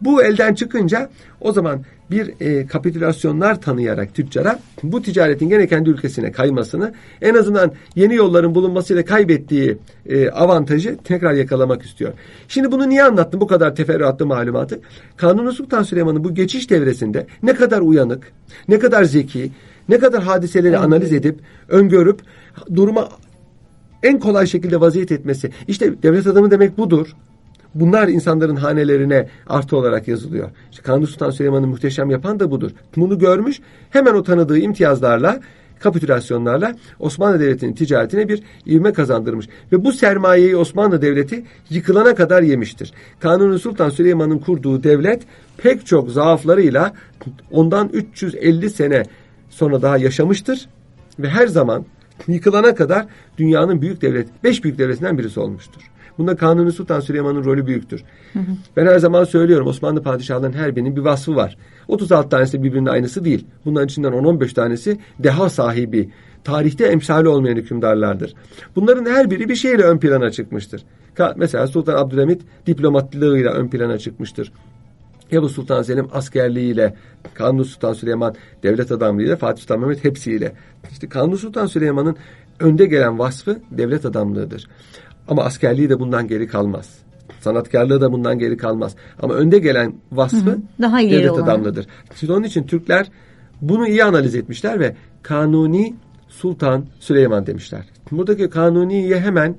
Bu 0.00 0.22
elden 0.22 0.54
çıkınca 0.54 1.10
o 1.40 1.52
zaman 1.52 1.84
bir 2.10 2.34
e, 2.40 2.66
kapitülasyonlar 2.66 3.60
tanıyarak 3.60 4.14
tüccara 4.14 4.58
bu 4.82 5.02
ticaretin 5.02 5.48
gene 5.48 5.66
kendi 5.66 5.90
ülkesine 5.90 6.32
kaymasını 6.32 6.92
en 7.22 7.34
azından 7.34 7.72
yeni 7.94 8.14
yolların 8.14 8.54
bulunmasıyla 8.54 9.04
kaybettiği 9.04 9.78
e, 10.06 10.30
avantajı 10.30 10.96
tekrar 11.04 11.32
yakalamak 11.32 11.82
istiyor. 11.82 12.12
Şimdi 12.48 12.72
bunu 12.72 12.88
niye 12.88 13.04
anlattım 13.04 13.40
bu 13.40 13.46
kadar 13.46 13.74
teferruatlı 13.74 14.26
malumatı? 14.26 14.80
Kanuni 15.16 15.52
Sultan 15.52 15.82
Süleyman'ın 15.82 16.24
bu 16.24 16.34
geçiş 16.34 16.70
devresinde 16.70 17.26
ne 17.42 17.54
kadar 17.54 17.80
uyanık, 17.80 18.32
ne 18.68 18.78
kadar 18.78 19.04
zeki, 19.04 19.52
ne 19.88 19.98
kadar 19.98 20.22
hadiseleri 20.22 20.78
analiz 20.78 21.12
edip, 21.12 21.40
öngörüp 21.68 22.20
duruma 22.74 23.08
en 24.02 24.18
kolay 24.18 24.46
şekilde 24.46 24.80
vaziyet 24.80 25.12
etmesi. 25.12 25.50
İşte 25.68 26.02
devlet 26.02 26.26
adamı 26.26 26.50
demek 26.50 26.78
budur. 26.78 27.14
Bunlar 27.74 28.08
insanların 28.08 28.56
hanelerine 28.56 29.28
artı 29.46 29.76
olarak 29.76 30.08
yazılıyor. 30.08 30.50
İşte 30.70 30.82
Kanuni 30.82 31.06
Sultan 31.06 31.30
Süleyman'ı 31.30 31.66
muhteşem 31.66 32.10
yapan 32.10 32.40
da 32.40 32.50
budur. 32.50 32.70
Bunu 32.96 33.18
görmüş 33.18 33.60
hemen 33.90 34.14
o 34.14 34.22
tanıdığı 34.22 34.58
imtiyazlarla 34.58 35.40
kapitülasyonlarla 35.80 36.76
Osmanlı 36.98 37.40
Devleti'nin 37.40 37.72
ticaretine 37.72 38.28
bir 38.28 38.42
ivme 38.66 38.92
kazandırmış. 38.92 39.46
Ve 39.72 39.84
bu 39.84 39.92
sermayeyi 39.92 40.56
Osmanlı 40.56 41.02
Devleti 41.02 41.44
yıkılana 41.70 42.14
kadar 42.14 42.42
yemiştir. 42.42 42.92
Kanuni 43.20 43.58
Sultan 43.58 43.90
Süleyman'ın 43.90 44.38
kurduğu 44.38 44.82
devlet 44.82 45.22
pek 45.56 45.86
çok 45.86 46.10
zaaflarıyla 46.10 46.92
ondan 47.50 47.88
350 47.92 48.70
sene 48.70 49.02
sonra 49.50 49.82
daha 49.82 49.96
yaşamıştır. 49.96 50.68
Ve 51.18 51.28
her 51.28 51.46
zaman 51.46 51.84
yıkılana 52.28 52.74
kadar 52.74 53.06
dünyanın 53.38 53.82
büyük 53.82 54.02
devlet, 54.02 54.28
beş 54.44 54.64
büyük 54.64 54.78
devletinden 54.78 55.18
birisi 55.18 55.40
olmuştur. 55.40 55.90
Bunda 56.18 56.36
Kanuni 56.36 56.72
Sultan 56.72 57.00
Süleyman'ın 57.00 57.44
rolü 57.44 57.66
büyüktür. 57.66 58.04
Hı 58.32 58.38
hı. 58.38 58.52
Ben 58.76 58.86
her 58.86 58.98
zaman 58.98 59.24
söylüyorum 59.24 59.66
Osmanlı 59.66 60.02
padişahlarının 60.02 60.56
her 60.56 60.76
birinin 60.76 60.96
bir 60.96 61.00
vasfı 61.00 61.36
var. 61.36 61.56
36 61.88 62.28
tanesi 62.28 62.62
birbirinin 62.62 62.86
aynısı 62.86 63.24
değil. 63.24 63.46
Bunların 63.64 63.86
içinden 63.86 64.12
10-15 64.12 64.54
tanesi 64.54 64.98
deha 65.18 65.48
sahibi, 65.48 66.10
tarihte 66.44 66.86
emsali 66.86 67.28
olmayan 67.28 67.56
hükümdarlardır. 67.56 68.34
Bunların 68.76 69.06
her 69.06 69.30
biri 69.30 69.48
bir 69.48 69.56
şeyle 69.56 69.82
ön 69.82 69.98
plana 69.98 70.30
çıkmıştır. 70.30 70.82
Mesela 71.36 71.66
Sultan 71.66 71.96
Abdülhamit 71.96 72.42
diplomatlığıyla 72.66 73.52
ön 73.52 73.68
plana 73.68 73.98
çıkmıştır. 73.98 74.52
Yavuz 75.32 75.52
Sultan 75.52 75.82
Selim 75.82 76.08
askerliğiyle, 76.12 76.94
Kanuni 77.34 77.64
Sultan 77.64 77.92
Süleyman 77.92 78.34
devlet 78.62 78.92
adamlığıyla, 78.92 79.36
Fatih 79.36 79.60
Sultan 79.60 79.80
Mehmet 79.80 80.04
hepsiyle. 80.04 80.52
İşte 80.90 81.08
Kanuni 81.08 81.36
Sultan 81.36 81.66
Süleyman'ın 81.66 82.16
önde 82.60 82.86
gelen 82.86 83.18
vasfı 83.18 83.60
devlet 83.70 84.04
adamlığıdır. 84.04 84.68
Ama 85.28 85.44
askerliği 85.44 85.88
de 85.88 86.00
bundan 86.00 86.28
geri 86.28 86.46
kalmaz. 86.46 86.98
Sanatkarlığı 87.40 88.00
da 88.00 88.12
bundan 88.12 88.38
geri 88.38 88.56
kalmaz. 88.56 88.96
Ama 89.22 89.34
önde 89.34 89.58
gelen 89.58 89.94
vasfı 90.12 90.36
hı 90.36 90.50
hı, 90.50 90.58
daha 90.82 90.98
devlet 91.00 91.30
olan. 91.30 91.42
adamlığıdır. 91.42 91.86
Şimdi 92.14 92.32
onun 92.32 92.42
için 92.42 92.62
Türkler 92.62 93.10
bunu 93.60 93.88
iyi 93.88 94.04
analiz 94.04 94.34
etmişler 94.34 94.80
ve 94.80 94.96
Kanuni 95.22 95.94
Sultan 96.28 96.86
Süleyman 97.00 97.46
demişler. 97.46 97.84
Buradaki 98.10 98.50
Kanuni'ye 98.50 99.20
hemen 99.20 99.56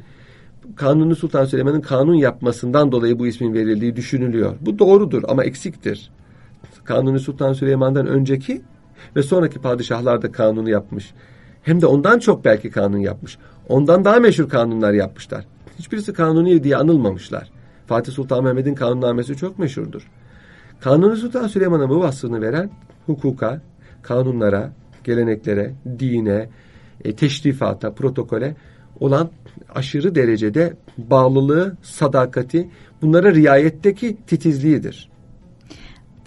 Kanuni 0.75 1.15
Sultan 1.15 1.45
Süleyman'ın 1.45 1.81
kanun 1.81 2.13
yapmasından 2.13 2.91
dolayı 2.91 3.19
bu 3.19 3.27
ismin 3.27 3.53
verildiği 3.53 3.95
düşünülüyor. 3.95 4.55
Bu 4.61 4.79
doğrudur 4.79 5.23
ama 5.27 5.43
eksiktir. 5.43 6.11
Kanuni 6.83 7.19
Sultan 7.19 7.53
Süleyman'dan 7.53 8.07
önceki 8.07 8.61
ve 9.15 9.23
sonraki 9.23 9.59
padişahlar 9.59 10.21
da 10.21 10.31
kanunu 10.31 10.69
yapmış. 10.69 11.13
Hem 11.63 11.81
de 11.81 11.85
ondan 11.85 12.19
çok 12.19 12.45
belki 12.45 12.71
kanun 12.71 12.97
yapmış. 12.97 13.37
Ondan 13.69 14.05
daha 14.05 14.19
meşhur 14.19 14.49
kanunlar 14.49 14.93
yapmışlar. 14.93 15.45
Hiçbirisi 15.79 16.13
kanuni 16.13 16.63
diye 16.63 16.77
anılmamışlar. 16.77 17.49
Fatih 17.87 18.11
Sultan 18.11 18.43
Mehmet'in 18.43 18.75
kanunnamesi 18.75 19.37
çok 19.37 19.59
meşhurdur. 19.59 20.07
Kanuni 20.79 21.15
Sultan 21.15 21.47
Süleyman'a 21.47 21.89
bu 21.89 21.99
vasfını 21.99 22.41
veren 22.41 22.71
hukuka, 23.05 23.61
kanunlara, 24.01 24.71
geleneklere, 25.03 25.73
dine, 25.99 26.49
e, 27.05 27.15
teşrifata, 27.15 27.93
protokole 27.93 28.55
olan 28.99 29.29
aşırı 29.75 30.15
derecede 30.15 30.73
bağlılığı, 30.97 31.77
sadakati, 31.81 32.69
bunlara 33.01 33.33
riayetteki 33.35 34.17
titizliğidir. 34.27 35.11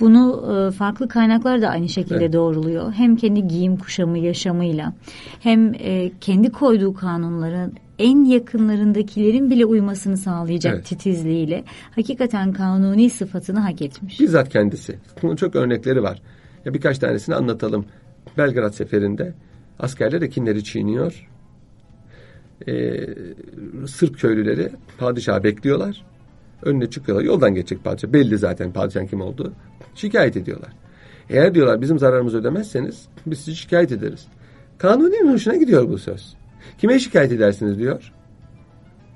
Bunu 0.01 0.53
e, 0.53 0.71
farklı 0.71 1.09
kaynaklar 1.09 1.63
da 1.63 1.69
aynı 1.69 1.89
şekilde 1.89 2.25
evet. 2.25 2.33
doğruluyor. 2.33 2.93
Hem 2.93 3.17
kendi 3.17 3.49
giyim 3.49 3.77
kuşamı 3.77 4.19
yaşamıyla 4.19 4.93
hem 5.41 5.75
e, 5.75 6.13
kendi 6.21 6.53
koyduğu 6.53 6.95
kanunların 6.95 7.73
en 7.99 8.25
yakınlarındakilerin 8.25 9.51
bile 9.51 9.67
uymasını 9.67 10.17
sağlayacak 10.17 10.75
evet. 10.75 10.87
titizliğiyle 10.87 11.65
hakikaten 11.95 12.53
kanuni 12.53 13.11
sıfatını 13.11 13.61
hak 13.61 13.83
etmiş. 13.83 14.21
Bizzat 14.21 14.49
kendisi. 14.49 14.99
Bunun 15.23 15.37
çok 15.37 15.57
örnekleri 15.57 16.03
var. 16.03 16.23
Ya 16.65 16.75
birkaç 16.75 16.99
tanesini 16.99 17.35
anlatalım. 17.35 17.87
Belgrad 18.39 18.73
seferinde 18.73 19.35
askerler 19.79 20.23
ekinleri 20.23 20.65
çiğniyor. 20.65 21.29
Ee, 22.69 23.07
Sırp 23.87 24.19
köylüleri 24.19 24.71
padişahı 24.99 25.45
bekliyorlar. 25.45 26.05
Önüne 26.63 26.91
çıkıyorlar. 26.91 27.25
Yoldan 27.25 27.55
geçecek 27.55 27.85
padişah. 27.85 28.13
Belli 28.13 28.39
zaten 28.39 28.73
padişahın 28.73 29.07
kim 29.07 29.21
olduğu. 29.21 29.53
Şikayet 29.95 30.37
ediyorlar. 30.37 30.73
Eğer 31.31 31.55
diyorlar 31.55 31.81
bizim 31.81 31.99
zararımızı 31.99 32.39
ödemezseniz 32.39 33.09
biz 33.27 33.39
sizi 33.39 33.57
şikayet 33.57 33.93
ederiz. 33.93 34.27
Kanuni'nin 34.79 35.33
hoşuna 35.33 35.57
gidiyor 35.57 35.89
bu 35.89 35.99
söz. 35.99 36.35
Kime 36.79 36.99
şikayet 36.99 37.33
edersiniz 37.33 37.79
diyor. 37.79 38.13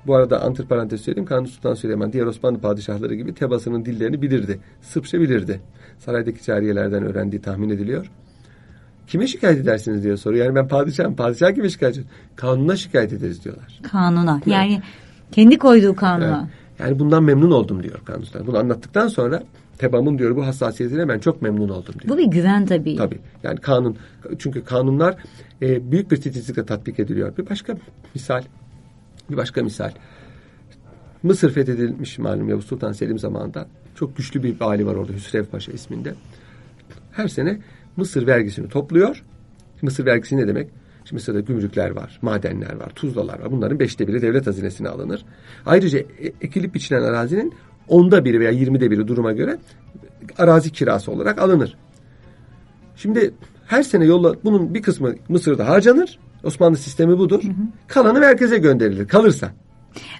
Bu 0.07 0.15
arada 0.15 0.41
antiparantez 0.41 1.01
söyleyeyim. 1.01 1.25
Kanuni 1.25 1.47
Sultan 1.47 1.73
Süleyman 1.73 2.13
diğer 2.13 2.25
Osmanlı 2.25 2.59
padişahları 2.59 3.15
gibi 3.15 3.33
Tebası'nın 3.33 3.85
dillerini 3.85 4.21
bilirdi. 4.21 4.59
Sırpça 4.81 5.19
bilirdi. 5.19 5.61
Saraydaki 5.97 6.43
cariyelerden 6.43 7.03
öğrendiği 7.03 7.41
tahmin 7.41 7.69
ediliyor. 7.69 8.11
Kime 9.09 9.27
şikayet 9.27 9.59
edersiniz 9.59 10.03
diye 10.03 10.17
soruyor. 10.17 10.45
Yani 10.45 10.55
ben 10.55 10.67
padişahım. 10.67 11.15
Padişah 11.15 11.55
kime 11.55 11.69
şikayet 11.69 11.95
edeceğim? 11.95 12.09
Kanuna 12.35 12.75
şikayet 12.75 13.13
ederiz 13.13 13.43
diyorlar. 13.43 13.79
Kanuna. 13.91 14.41
Yani 14.45 14.81
kendi 15.31 15.57
koyduğu 15.57 15.95
kanuna. 15.95 16.49
Evet. 16.49 16.79
Yani 16.79 16.99
bundan 16.99 17.23
memnun 17.23 17.51
oldum 17.51 17.83
diyor 17.83 17.99
Kanuni 18.05 18.25
Sultan. 18.25 18.47
Bunu 18.47 18.57
anlattıktan 18.57 19.07
sonra 19.07 19.43
Tebam'ın 19.77 20.17
diyor 20.17 20.35
bu 20.35 20.45
hassasiyetine 20.45 21.07
ben 21.07 21.19
çok 21.19 21.41
memnun 21.41 21.69
oldum 21.69 21.95
diyor. 21.99 22.13
Bu 22.13 22.17
bir 22.17 22.25
güven 22.25 22.65
tabii. 22.65 22.95
Tabii. 22.95 23.19
Yani 23.43 23.59
kanun 23.59 23.97
çünkü 24.39 24.63
kanunlar 24.63 25.15
e, 25.61 25.91
büyük 25.91 26.11
bir 26.11 26.21
titizlikle 26.21 26.65
tatbik 26.65 26.99
ediliyor. 26.99 27.37
Bir 27.37 27.49
başka 27.49 27.77
misal 28.15 28.43
bir 29.29 29.37
başka 29.37 29.63
misal. 29.63 29.91
Mısır 31.23 31.51
fethedilmiş 31.51 32.19
malum 32.19 32.49
Yavuz 32.49 32.65
Sultan 32.65 32.91
Selim 32.91 33.19
zamanında. 33.19 33.67
Çok 33.95 34.17
güçlü 34.17 34.43
bir 34.43 34.61
vali 34.61 34.85
var 34.85 34.95
orada 34.95 35.13
Hüsrev 35.13 35.45
Paşa 35.45 35.71
isminde. 35.71 36.13
Her 37.11 37.27
sene 37.27 37.59
Mısır 37.99 38.27
vergisini 38.27 38.69
topluyor. 38.69 39.23
Mısır 39.81 40.05
vergisi 40.05 40.37
ne 40.37 40.47
demek? 40.47 40.67
Şimdi 41.05 41.13
Mısır'da 41.13 41.39
gümrükler 41.39 41.89
var, 41.89 42.19
madenler 42.21 42.75
var, 42.75 42.89
tuzlalar 42.89 43.39
var. 43.39 43.51
Bunların 43.51 43.79
beşte 43.79 44.07
biri 44.07 44.21
devlet 44.21 44.47
hazinesine 44.47 44.89
alınır. 44.89 45.25
Ayrıca 45.65 45.99
e, 45.99 46.05
ekilip 46.41 46.75
biçilen 46.75 47.03
arazinin 47.03 47.53
onda 47.87 48.25
biri 48.25 48.39
veya 48.39 48.51
yirmide 48.51 48.91
biri 48.91 49.07
duruma 49.07 49.31
göre 49.31 49.57
arazi 50.37 50.71
kirası 50.71 51.11
olarak 51.11 51.39
alınır. 51.39 51.77
Şimdi 52.95 53.33
her 53.67 53.83
sene 53.83 54.05
yolla 54.05 54.35
bunun 54.43 54.73
bir 54.73 54.81
kısmı 54.81 55.15
Mısır'da 55.29 55.67
harcanır. 55.67 56.19
Osmanlı 56.43 56.77
sistemi 56.77 57.17
budur. 57.17 57.43
Hı 57.43 57.47
hı. 57.47 57.53
Kalanı 57.87 58.19
merkeze 58.19 58.57
gönderilir 58.57 59.07
kalırsa. 59.07 59.51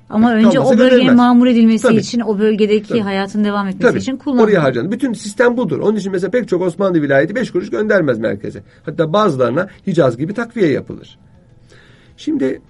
Ama 0.09 0.33
önce 0.33 0.59
o 0.59 0.77
bölgenin 0.77 1.15
mamur 1.15 1.47
edilmesi 1.47 1.87
Tabii. 1.87 1.95
için, 1.95 2.19
o 2.19 2.39
bölgedeki 2.39 2.89
Tabii. 2.89 2.99
hayatın 2.99 3.43
devam 3.43 3.67
etmesi 3.67 3.87
Tabii. 3.87 3.99
için 3.99 4.17
kullanılır. 4.17 4.43
Oraya 4.43 4.63
harcanır. 4.63 4.91
Bütün 4.91 5.13
sistem 5.13 5.57
budur. 5.57 5.79
Onun 5.79 5.95
için 5.95 6.11
mesela 6.11 6.31
pek 6.31 6.47
çok 6.47 6.61
Osmanlı 6.61 7.01
vilayeti 7.01 7.35
beş 7.35 7.51
kuruş 7.51 7.69
göndermez 7.69 8.19
merkeze. 8.19 8.63
Hatta 8.85 9.13
bazılarına 9.13 9.67
Hicaz 9.87 10.17
gibi 10.17 10.33
takviye 10.33 10.71
yapılır. 10.71 11.19
Şimdi 12.17 12.61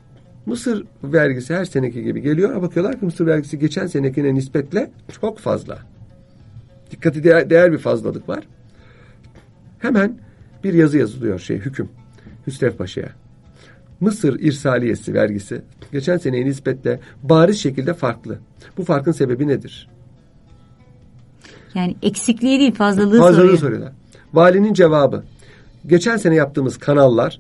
Mısır 0.45 0.85
vergisi 1.03 1.55
her 1.55 1.65
seneki 1.65 2.03
gibi 2.03 2.21
geliyor. 2.21 2.61
Bakıyorlar 2.61 2.99
ki 2.99 3.05
Mısır 3.05 3.25
vergisi 3.25 3.59
geçen 3.59 3.87
senekine 3.87 4.35
nispetle 4.35 4.91
çok 5.21 5.39
fazla. 5.39 5.79
Dikkati 6.91 7.23
değer, 7.23 7.49
değer 7.49 7.71
bir 7.71 7.77
fazlalık 7.77 8.29
var. 8.29 8.43
Hemen 9.79 10.17
bir 10.63 10.73
yazı 10.73 10.97
yazılıyor 10.97 11.39
şey 11.39 11.57
hüküm 11.57 11.89
Hüsrev 12.47 12.71
Paşa'ya. 12.71 13.09
Mısır 13.99 14.39
irsaliyesi 14.39 15.13
vergisi 15.13 15.61
geçen 15.91 16.17
seneye 16.17 16.45
nispetle 16.45 16.99
bariz 17.23 17.59
şekilde 17.59 17.93
farklı. 17.93 18.39
Bu 18.77 18.83
farkın 18.83 19.11
sebebi 19.11 19.47
nedir? 19.47 19.89
Yani 21.75 21.95
eksikliği 22.01 22.59
değil 22.59 22.73
fazlalığı, 22.73 23.19
fazlalığı 23.19 23.35
soruyor. 23.35 23.57
soruyorlar. 23.57 23.93
Valinin 24.33 24.73
cevabı. 24.73 25.23
Geçen 25.87 26.17
sene 26.17 26.35
yaptığımız 26.35 26.77
kanallar 26.77 27.39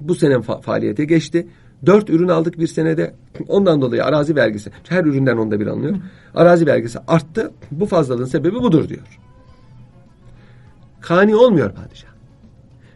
bu 0.00 0.14
sene 0.14 0.34
fa- 0.34 0.62
faaliyete 0.62 1.04
geçti. 1.04 1.46
Dört 1.86 2.10
ürün 2.10 2.28
aldık 2.28 2.58
bir 2.58 2.66
senede. 2.66 3.14
Ondan 3.48 3.82
dolayı 3.82 4.04
arazi 4.04 4.36
vergisi. 4.36 4.70
Her 4.88 5.04
üründen 5.04 5.36
onda 5.36 5.60
bir 5.60 5.66
alınıyor. 5.66 5.96
Arazi 6.34 6.66
vergisi 6.66 6.98
arttı. 7.08 7.52
Bu 7.70 7.86
fazlalığın 7.86 8.24
sebebi 8.24 8.54
budur 8.54 8.88
diyor. 8.88 9.20
Kani 11.00 11.36
olmuyor 11.36 11.72
padişah. 11.74 12.08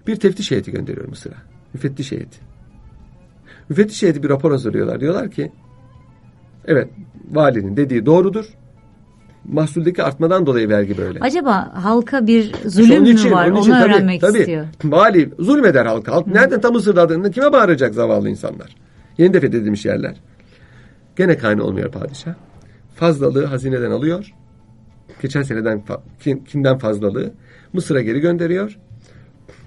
Bir 0.07 0.17
teftiş 0.17 0.51
heyeti 0.51 0.71
gönderiyor 0.71 1.09
Mısır'a. 1.09 1.37
Müfettiş 1.75 2.13
heyeti. 2.13 2.48
Müfettiş 3.69 4.03
heyeti 4.03 4.23
bir 4.23 4.29
rapor 4.29 4.51
hazırlıyorlar. 4.51 5.01
Diyorlar 5.01 5.31
ki 5.31 5.53
evet 6.67 6.89
valinin 7.31 7.77
dediği 7.77 8.07
doğrudur. 8.07 8.45
mahsuldeki 9.45 10.03
artmadan 10.03 10.47
dolayı 10.47 10.69
vergi 10.69 10.99
böyle. 10.99 11.21
Acaba 11.21 11.71
halka 11.83 12.27
bir 12.27 12.55
zulüm 12.67 13.03
mü 13.03 13.11
için, 13.11 13.31
var? 13.31 13.49
Onu 13.49 13.61
için, 13.61 13.73
öğrenmek 13.73 14.21
tabii, 14.21 14.39
istiyor. 14.39 14.67
Tabii. 14.79 14.93
Vali 14.93 15.31
zulmeder 15.39 15.87
halka. 15.87 16.13
Halk 16.13 16.27
Hı. 16.27 16.35
nereden 16.35 16.61
tam 16.61 16.77
adını 16.77 17.31
kime 17.31 17.53
bağıracak 17.53 17.95
zavallı 17.95 18.29
insanlar? 18.29 18.77
Yeni 19.19 19.35
de 19.35 19.41
fethedilmiş 19.41 19.85
yerler. 19.85 20.17
Gene 21.17 21.39
kaynağı 21.39 21.67
olmuyor 21.67 21.93
padişah. 21.93 22.35
Fazlalığı 22.95 23.45
hazineden 23.45 23.91
alıyor. 23.91 24.35
Geçen 25.23 25.43
seneden 25.43 25.83
kinden 26.49 26.79
fazlalığı 26.79 27.33
Mısır'a 27.73 28.03
geri 28.03 28.21
gönderiyor. 28.21 28.79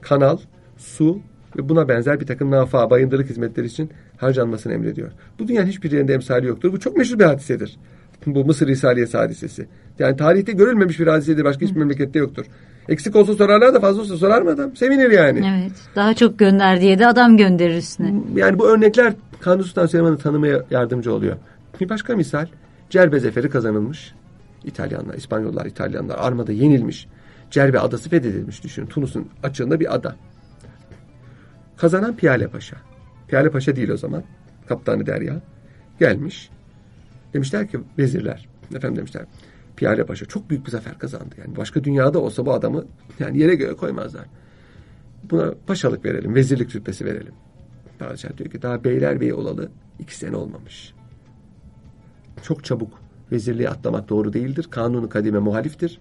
Kanal, 0.02 0.38
su 0.78 1.20
ve 1.58 1.70
buna 1.70 1.88
benzer 1.88 2.20
bir 2.20 2.26
takım 2.26 2.52
nafa, 2.52 2.90
bayındırlık 2.90 3.30
hizmetleri 3.30 3.66
için 3.66 3.90
harcanmasını 4.18 4.74
emrediyor. 4.74 5.12
Bu 5.40 5.48
dünyanın 5.48 5.68
hiçbir 5.68 5.92
yerinde 5.92 6.14
emsali 6.14 6.48
yoktur. 6.48 6.74
Bu 6.74 6.80
çok 6.80 6.98
meşhur 6.98 7.20
bir 7.20 7.24
hadisedir. 7.24 7.78
Bu 8.26 8.46
Mısır 8.46 8.68
Risaliyesi 8.68 9.18
hadisesi. 9.18 9.68
Yani 10.00 10.18
tarihte 10.18 10.52
görülmemiş 10.52 11.00
bir 11.00 11.08
hadisedir. 11.08 11.44
Başka 11.44 11.66
hiçbir 11.66 11.80
memlekette 11.80 12.20
yoktur. 12.20 12.46
Eksik 12.90 13.16
olsa 13.16 13.34
sorarlar 13.34 13.74
da 13.74 13.80
fazla 13.80 14.02
olsa 14.02 14.18
sorar 14.18 14.42
mı 14.42 14.50
adam? 14.50 14.76
Sevinir 14.76 15.12
yani. 15.12 15.62
Evet. 15.62 15.72
Daha 15.96 16.14
çok 16.14 16.40
gönder 16.40 16.82
diye 16.82 17.00
de 17.00 17.08
adam 17.08 17.38
gönderir 17.38 17.78
üstüne. 17.78 18.14
Yani 18.36 18.60
bu 18.60 18.70
örnekler 18.70 19.14
Kanuni 19.40 19.64
Sultan 19.64 19.86
Süleyman'ı 19.86 20.18
tanımaya 20.18 20.64
yardımcı 20.72 21.14
oluyor. 21.14 21.36
Bir 21.82 21.90
başka 21.90 22.16
misal. 22.16 22.48
Cerbe 22.90 23.20
zeferi 23.20 23.50
kazanılmış. 23.50 24.14
İtalyanlar, 24.64 25.14
İspanyollar, 25.14 25.66
İtalyanlar 25.66 26.16
armada 26.20 26.52
yenilmiş. 26.52 27.08
Cerbe 27.52 27.80
adası 27.80 28.10
fethedilmiş 28.10 28.64
düşünün. 28.64 28.86
Tunus'un 28.86 29.28
açığında 29.44 29.80
bir 29.80 29.96
ada. 29.96 30.16
Kazanan 31.82 32.16
Piyale 32.16 32.48
Paşa. 32.48 32.78
Piyale 33.28 33.52
Paşa 33.52 33.76
değil 33.76 33.90
o 33.90 33.98
zaman. 33.98 34.24
Kaptanı 34.68 35.06
Derya. 35.06 35.42
Gelmiş. 36.00 36.50
Demişler 37.34 37.68
ki 37.68 37.80
vezirler. 37.98 38.50
Efendim 38.76 38.98
demişler. 38.98 39.26
Piyale 39.76 40.06
Paşa 40.06 40.26
çok 40.26 40.50
büyük 40.50 40.66
bir 40.66 40.72
zafer 40.72 40.98
kazandı. 40.98 41.36
Yani 41.38 41.58
başka 41.58 41.84
dünyada 41.84 42.20
olsa 42.20 42.46
bu 42.46 42.54
adamı 42.54 42.86
yani 43.20 43.38
yere 43.40 43.56
göğe 43.56 43.74
koymazlar. 43.74 44.26
Buna 45.24 45.54
paşalık 45.68 46.06
verelim, 46.06 46.36
vezirlik 46.36 46.76
rütbesi 46.76 47.06
verelim. 47.06 47.34
Padişah 48.00 48.38
diyor 48.38 48.50
ki 48.50 48.62
daha 48.62 48.84
beyler 48.84 49.32
olalı 49.32 49.70
iki 50.00 50.18
sene 50.18 50.36
olmamış. 50.36 50.94
Çok 52.44 52.64
çabuk 52.64 53.02
vezirliği 53.32 53.70
atlamak 53.70 54.10
doğru 54.10 54.34
değildir. 54.34 54.68
Kanunu 54.72 55.10
kadime 55.10 55.40
muhaliftir. 55.40 56.00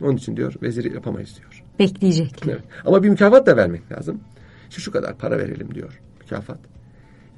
Onun 0.00 0.16
için 0.16 0.36
diyor 0.36 0.54
veziri 0.62 0.94
yapamayız 0.94 1.36
diyor. 1.38 1.64
Bekleyecek. 1.78 2.42
Evet. 2.46 2.62
Ama 2.84 3.02
bir 3.02 3.08
mükafat 3.08 3.46
da 3.46 3.56
vermek 3.56 3.92
lazım. 3.92 4.20
Şu 4.74 4.80
şu 4.80 4.92
kadar 4.92 5.18
para 5.18 5.38
verelim 5.38 5.74
diyor 5.74 6.00
mükafat. 6.20 6.58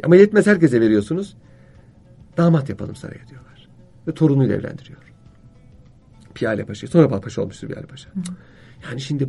Ama 0.04 0.16
yetmez 0.16 0.46
herkese 0.46 0.80
veriyorsunuz. 0.80 1.36
Damat 2.36 2.68
yapalım 2.68 2.96
saraya 2.96 3.28
diyorlar. 3.28 3.68
Ve 4.08 4.14
torunuyla 4.14 4.54
evlendiriyor. 4.54 4.98
Piyale 6.34 6.64
Paşa. 6.64 6.86
Sonra 6.86 7.20
Paşa 7.20 7.42
olmuştur 7.42 7.68
Piyale 7.68 7.86
Paşa. 7.86 8.10
Hı. 8.10 8.20
Yani 8.90 9.00
şimdi 9.00 9.28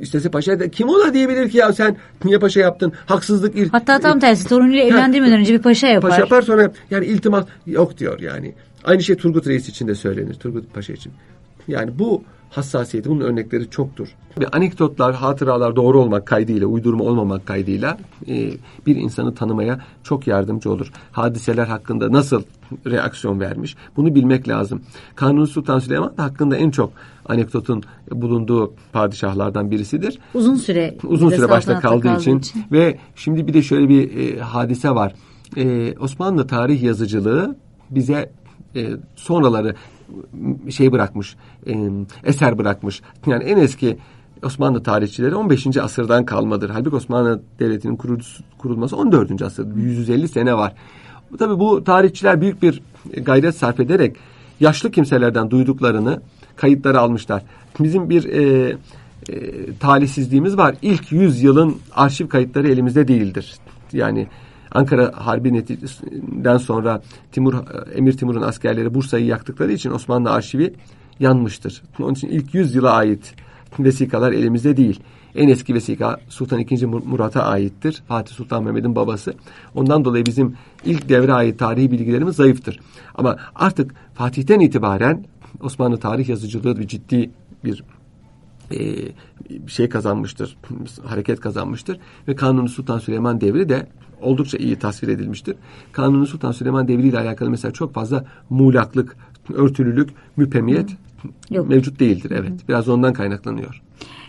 istese 0.00 0.30
paşa 0.30 0.60
da 0.60 0.70
kim 0.70 0.88
ona 0.88 1.14
diyebilir 1.14 1.50
ki 1.50 1.58
ya 1.58 1.72
sen 1.72 1.96
niye 2.24 2.38
paşa 2.38 2.60
yaptın? 2.60 2.92
Haksızlık. 3.06 3.56
Il, 3.56 3.68
Hatta 3.68 4.00
tam 4.00 4.18
tersi 4.18 4.48
torunuyla 4.48 4.82
evlendirmeden 4.82 5.40
önce 5.40 5.54
bir 5.54 5.62
paşa 5.62 5.86
yapar. 5.86 6.10
Paşa 6.10 6.20
yapar 6.20 6.42
sonra 6.42 6.72
yani 6.90 7.06
iltimas 7.06 7.44
yok 7.66 7.98
diyor 7.98 8.20
yani. 8.20 8.54
Aynı 8.84 9.02
şey 9.02 9.16
Turgut 9.16 9.46
Reis 9.46 9.68
için 9.68 9.88
de 9.88 9.94
söylenir. 9.94 10.34
Turgut 10.34 10.74
Paşa 10.74 10.92
için. 10.92 11.12
Yani 11.68 11.98
bu 11.98 12.24
hassasiyeti, 12.52 13.10
bunun 13.10 13.20
örnekleri 13.20 13.70
çoktur. 13.70 14.08
Bir 14.40 14.56
anekdotlar, 14.56 15.14
hatıralar 15.14 15.76
doğru 15.76 16.00
olmak 16.00 16.26
kaydıyla, 16.26 16.66
uydurma 16.66 17.04
olmamak 17.04 17.46
kaydıyla 17.46 17.98
e, 18.28 18.50
bir 18.86 18.96
insanı 18.96 19.34
tanımaya 19.34 19.80
çok 20.02 20.26
yardımcı 20.26 20.70
olur. 20.70 20.92
Hadiseler 21.12 21.66
hakkında 21.66 22.12
nasıl 22.12 22.42
reaksiyon 22.86 23.40
vermiş, 23.40 23.76
bunu 23.96 24.14
bilmek 24.14 24.48
lazım. 24.48 24.82
Kanuni 25.14 25.46
Sultan 25.46 25.78
Süleyman 25.78 26.12
hakkında 26.16 26.56
en 26.56 26.70
çok 26.70 26.92
anekdotun 27.26 27.82
bulunduğu 28.10 28.74
padişahlardan 28.92 29.70
birisidir. 29.70 30.18
Uzun 30.34 30.54
süre 30.54 30.96
uzun 31.04 31.30
süre 31.30 31.48
başta 31.48 31.80
kaldığı, 31.80 32.02
kaldığı 32.02 32.20
için. 32.20 32.38
için 32.38 32.64
ve 32.72 32.98
şimdi 33.16 33.46
bir 33.46 33.54
de 33.54 33.62
şöyle 33.62 33.88
bir 33.88 34.18
e, 34.18 34.40
hadise 34.40 34.90
var. 34.90 35.14
E, 35.56 35.94
Osmanlı 35.98 36.46
tarih 36.46 36.82
yazıcılığı 36.82 37.56
bize 37.90 38.32
e, 38.76 38.88
sonraları 39.16 39.74
şey 40.70 40.92
bırakmış, 40.92 41.36
e, 41.66 41.72
eser 42.24 42.58
bırakmış. 42.58 43.02
Yani 43.26 43.44
en 43.44 43.56
eski 43.56 43.98
Osmanlı 44.44 44.82
tarihçileri 44.82 45.34
15. 45.34 45.76
asırdan 45.76 46.24
kalmadır. 46.24 46.70
Halbuki 46.70 46.96
Osmanlı 46.96 47.42
Devleti'nin 47.58 47.98
kurulması 48.58 48.96
14. 48.96 49.42
asır. 49.42 49.76
150 49.76 50.28
sene 50.28 50.54
var. 50.54 50.74
Tabii 51.38 51.58
bu 51.58 51.84
tarihçiler 51.84 52.40
büyük 52.40 52.62
bir 52.62 52.82
gayret 53.16 53.56
sarf 53.56 53.80
ederek 53.80 54.16
yaşlı 54.60 54.90
kimselerden 54.90 55.50
duyduklarını 55.50 56.20
kayıtlara 56.56 56.98
almışlar. 56.98 57.42
Bizim 57.80 58.10
bir 58.10 58.24
e, 58.24 58.76
e, 59.28 59.74
talihsizliğimiz 59.80 60.56
var. 60.56 60.74
İlk 60.82 61.12
100 61.12 61.42
yılın 61.42 61.76
arşiv 61.94 62.28
kayıtları 62.28 62.68
elimizde 62.68 63.08
değildir. 63.08 63.54
Yani 63.92 64.28
Ankara 64.74 65.12
Harbi 65.14 65.52
neticesinden 65.52 66.56
sonra 66.56 67.02
Timur 67.32 67.54
Emir 67.94 68.12
Timur'un 68.12 68.42
askerleri 68.42 68.94
Bursa'yı 68.94 69.26
yaktıkları 69.26 69.72
için 69.72 69.90
Osmanlı 69.90 70.30
arşivi 70.30 70.74
yanmıştır. 71.20 71.82
Onun 72.00 72.12
için 72.12 72.28
ilk 72.28 72.54
100 72.54 72.74
yıla 72.74 72.92
ait 72.92 73.34
vesikalar 73.78 74.32
elimizde 74.32 74.76
değil. 74.76 75.00
En 75.34 75.48
eski 75.48 75.74
vesika 75.74 76.20
Sultan 76.28 76.60
II. 76.60 76.86
Murat'a 76.86 77.42
aittir. 77.42 78.02
Fatih 78.08 78.34
Sultan 78.34 78.64
Mehmet'in 78.64 78.96
babası. 78.96 79.34
Ondan 79.74 80.04
dolayı 80.04 80.26
bizim 80.26 80.56
ilk 80.84 81.08
devre 81.08 81.32
ait 81.32 81.58
tarihi 81.58 81.90
bilgilerimiz 81.90 82.36
zayıftır. 82.36 82.80
Ama 83.14 83.36
artık 83.54 83.94
Fatih'ten 84.14 84.60
itibaren 84.60 85.24
Osmanlı 85.60 85.96
tarih 85.96 86.28
yazıcılığı 86.28 86.78
bir 86.78 86.88
ciddi 86.88 87.30
bir 87.64 87.84
e, 88.70 88.78
şey 89.66 89.88
kazanmıştır, 89.88 90.56
hareket 91.04 91.40
kazanmıştır 91.40 91.98
ve 92.28 92.36
Kanuni 92.36 92.68
Sultan 92.68 92.98
Süleyman 92.98 93.40
devri 93.40 93.68
de 93.68 93.86
oldukça 94.22 94.58
iyi 94.58 94.76
tasvir 94.76 95.08
edilmiştir. 95.08 95.54
Kanuni 95.92 96.26
Sultan 96.26 96.52
Süleyman 96.52 96.88
Devri 96.88 97.08
ile 97.08 97.18
alakalı 97.18 97.50
mesela 97.50 97.72
çok 97.72 97.94
fazla 97.94 98.24
muğlaklık, 98.50 99.16
örtülülük, 99.54 100.10
müpemiyet 100.36 100.90
Yok. 101.50 101.68
mevcut 101.68 102.00
değildir. 102.00 102.30
Evet. 102.30 102.52
Biraz 102.68 102.88
ondan 102.88 103.12
kaynaklanıyor. 103.12 103.82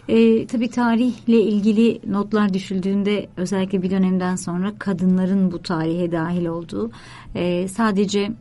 E, 0.07 0.47
tabii 0.47 0.69
tarihle 0.69 1.41
ilgili 1.41 1.99
notlar 2.07 2.53
düşüldüğünde 2.53 3.27
özellikle 3.37 3.81
bir 3.81 3.91
dönemden 3.91 4.35
sonra 4.35 4.73
kadınların 4.79 5.51
bu 5.51 5.61
tarihe 5.61 6.11
dahil 6.11 6.45
olduğu 6.45 6.91
e, 7.35 7.67
sadece 7.67 8.31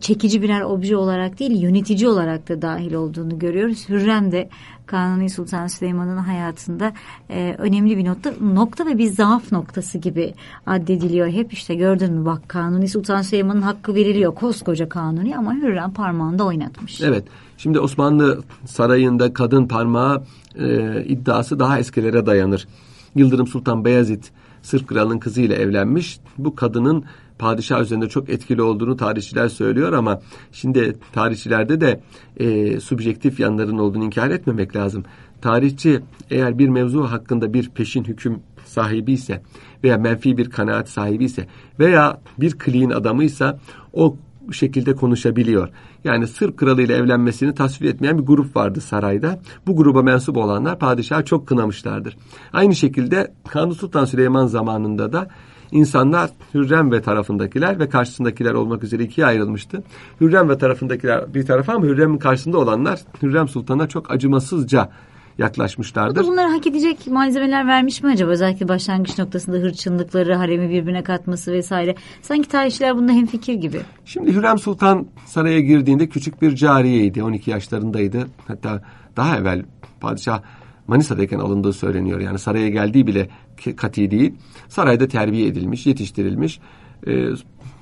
çekici 0.00 0.42
birer 0.42 0.60
obje 0.60 0.96
olarak 0.96 1.38
değil 1.38 1.62
yönetici 1.62 2.08
olarak 2.08 2.48
da 2.48 2.62
dahil 2.62 2.94
olduğunu 2.94 3.38
görüyoruz. 3.38 3.88
Hürrem 3.88 4.32
de 4.32 4.48
Kanuni 4.86 5.30
Sultan 5.30 5.66
Süleyman'ın 5.66 6.16
hayatında 6.16 6.92
e, 7.30 7.54
önemli 7.58 7.96
bir 7.98 8.04
nokta, 8.04 8.32
nokta 8.40 8.86
ve 8.86 8.98
bir 8.98 9.06
zaaf 9.06 9.52
noktası 9.52 9.98
gibi 9.98 10.34
addediliyor. 10.66 11.28
Hep 11.28 11.52
işte 11.52 11.74
gördün 11.74 12.12
mü 12.12 12.24
bak 12.24 12.48
Kanuni 12.48 12.88
Sultan 12.88 13.22
Süleyman'ın 13.22 13.62
hakkı 13.62 13.94
veriliyor 13.94 14.34
koskoca 14.34 14.88
Kanuni 14.88 15.36
ama 15.36 15.54
Hürrem 15.54 15.92
parmağında 15.92 16.44
oynatmış. 16.44 17.00
Evet 17.00 17.24
şimdi 17.58 17.80
Osmanlı 17.80 18.42
sarayında 18.66 19.32
kadın 19.32 19.68
parmağı 19.68 20.22
e, 20.58 21.04
iddiası 21.04 21.58
daha 21.58 21.78
eskilere 21.78 22.26
dayanır. 22.26 22.68
Yıldırım 23.14 23.46
Sultan 23.46 23.84
Beyazıt 23.84 24.30
Sırp 24.64 24.88
kralının 24.88 25.18
kızıyla 25.18 25.56
evlenmiş. 25.56 26.18
Bu 26.38 26.54
kadının 26.54 27.04
padişah 27.38 27.82
üzerinde 27.82 28.08
çok 28.08 28.30
etkili 28.30 28.62
olduğunu 28.62 28.96
tarihçiler 28.96 29.48
söylüyor 29.48 29.92
ama 29.92 30.20
şimdi 30.52 30.96
tarihçilerde 31.12 31.80
de 31.80 32.00
e, 32.36 32.80
subjektif 32.80 33.40
yanların 33.40 33.78
olduğunu 33.78 34.04
inkar 34.04 34.30
etmemek 34.30 34.76
lazım. 34.76 35.04
Tarihçi 35.40 36.00
eğer 36.30 36.58
bir 36.58 36.68
mevzu 36.68 37.04
hakkında 37.04 37.54
bir 37.54 37.70
peşin 37.70 38.04
hüküm 38.04 38.40
sahibi 38.64 39.12
ise 39.12 39.42
veya 39.84 39.98
menfi 39.98 40.36
bir 40.36 40.50
kanaat 40.50 40.88
sahibi 40.88 41.24
ise 41.24 41.46
veya 41.78 42.20
bir 42.38 42.58
kliğin 42.58 42.90
adamıysa 42.90 43.58
o 43.92 44.16
şekilde 44.52 44.94
konuşabiliyor. 44.94 45.68
Yani 46.04 46.26
Sırp 46.26 46.56
kralı 46.56 46.82
ile 46.82 46.94
evlenmesini 46.94 47.54
tasvip 47.54 47.94
etmeyen 47.94 48.18
bir 48.18 48.22
grup 48.22 48.56
vardı 48.56 48.80
sarayda. 48.80 49.40
Bu 49.66 49.76
gruba 49.76 50.02
mensup 50.02 50.36
olanlar 50.36 50.78
padişahı 50.78 51.24
çok 51.24 51.48
kınamışlardır. 51.48 52.16
Aynı 52.52 52.74
şekilde 52.74 53.32
Kanuni 53.48 53.74
Sultan 53.74 54.04
Süleyman 54.04 54.46
zamanında 54.46 55.12
da 55.12 55.28
insanlar 55.74 56.30
Hürrem 56.54 56.92
ve 56.92 57.02
tarafındakiler 57.02 57.78
ve 57.78 57.88
karşısındakiler 57.88 58.52
olmak 58.52 58.84
üzere 58.84 59.02
ikiye 59.02 59.26
ayrılmıştı. 59.26 59.82
Hürrem 60.20 60.48
ve 60.48 60.58
tarafındakiler 60.58 61.34
bir 61.34 61.46
tarafa 61.46 61.72
ama 61.72 61.86
Hürrem'in 61.86 62.18
karşısında 62.18 62.58
olanlar 62.58 63.00
Hürrem 63.22 63.48
Sultan'a 63.48 63.88
çok 63.88 64.10
acımasızca 64.10 64.90
yaklaşmışlardır. 65.38 66.26
Bunları 66.26 66.48
hak 66.48 66.66
edecek 66.66 67.06
malzemeler 67.06 67.66
vermiş 67.66 68.02
mi 68.02 68.10
acaba? 68.10 68.30
Özellikle 68.30 68.68
başlangıç 68.68 69.18
noktasında 69.18 69.56
hırçınlıkları, 69.56 70.34
haremi 70.34 70.70
birbirine 70.70 71.02
katması 71.02 71.52
vesaire. 71.52 71.94
Sanki 72.22 72.48
tarihçiler 72.48 72.96
bunda 72.96 73.12
hemfikir 73.12 73.54
gibi. 73.54 73.80
Şimdi 74.04 74.32
Hürrem 74.32 74.58
Sultan 74.58 75.06
saraya 75.26 75.60
girdiğinde 75.60 76.08
küçük 76.08 76.42
bir 76.42 76.54
cariyeydi. 76.56 77.22
12 77.22 77.50
yaşlarındaydı. 77.50 78.26
Hatta 78.48 78.82
daha 79.16 79.38
evvel 79.38 79.62
padişah 80.00 80.42
Manisa'dayken 80.86 81.38
alındığı 81.38 81.72
söyleniyor. 81.72 82.20
Yani 82.20 82.38
saraya 82.38 82.68
geldiği 82.68 83.06
bile 83.06 83.28
kati 83.76 84.10
değil. 84.10 84.34
Sarayda 84.68 85.08
terbiye 85.08 85.46
edilmiş, 85.46 85.86
yetiştirilmiş. 85.86 86.60
E, 87.06 87.28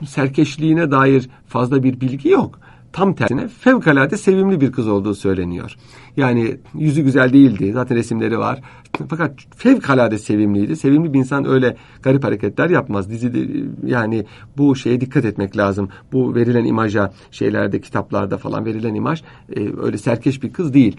serkeşliğine 0.07 0.91
dair 0.91 1.29
fazla 1.47 1.83
bir 1.83 2.01
bilgi 2.01 2.29
yok. 2.29 2.61
tam 2.93 3.15
tersine 3.15 3.49
fevkalade 3.49 4.17
sevimli 4.17 4.61
bir 4.61 4.73
kız 4.73 4.89
olduğu 4.89 5.15
söyleniyor. 5.15 5.77
Yani 6.17 6.57
yüzü 6.75 7.03
güzel 7.03 7.33
değildi. 7.33 7.73
Zaten 7.73 7.97
resimleri 7.97 8.39
var. 8.39 8.61
Fakat 9.09 9.35
fevkalade 9.57 10.19
sevimliydi. 10.19 10.77
Sevimli 10.77 11.13
bir 11.13 11.19
insan 11.19 11.49
öyle 11.49 11.77
garip 12.03 12.25
hareketler 12.25 12.71
yapmaz. 12.71 13.11
Dizide 13.11 13.67
yani 13.87 14.25
bu 14.57 14.77
şeye 14.77 15.01
dikkat 15.01 15.25
etmek 15.25 15.57
lazım. 15.57 15.89
Bu 16.13 16.35
verilen 16.35 16.65
imaja 16.65 17.13
şeylerde 17.31 17.81
kitaplarda 17.81 18.39
falan 18.39 18.65
verilen 18.65 18.95
imaj 18.95 19.23
e, 19.57 19.61
öyle 19.83 19.99
serkeş 19.99 20.43
bir 20.43 20.53
kız 20.53 20.75
değil. 20.75 20.97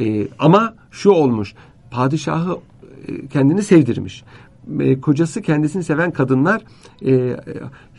E, 0.00 0.28
ama 0.38 0.74
şu 0.90 1.10
olmuş. 1.10 1.54
Padişahı 1.90 2.58
e, 3.08 3.26
kendini 3.26 3.62
sevdirmiş. 3.62 4.24
E, 4.80 5.00
kocası 5.00 5.42
kendisini 5.42 5.84
seven 5.84 6.10
kadınlar 6.10 6.62
e, 7.06 7.36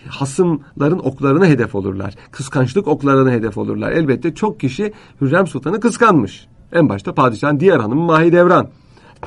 hasımların 0.08 1.00
oklarına 1.00 1.46
hedef 1.46 1.76
olurlar. 1.76 2.16
Kıskançlık 2.32 2.88
oklarına 2.88 3.32
hedef 3.32 3.58
olurlar. 3.58 3.92
Elbette 3.92 4.36
çok 4.36 4.60
kişi 4.60 4.94
Hürrem 5.22 5.48
Sultan'ı 5.48 5.80
kıskanmış. 5.80 6.48
En 6.74 6.90
başta 6.90 7.14
padişahın 7.14 7.60
diğer 7.60 7.80
hanımı 7.80 8.02
Mahidevran. 8.02 8.68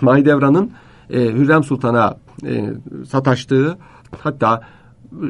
Mahidevran'ın 0.00 0.70
e, 1.10 1.20
Hürrem 1.20 1.64
Sultan'a 1.64 2.16
e, 2.46 2.70
sataştığı 3.08 3.78
hatta 4.20 4.62
e, 5.12 5.28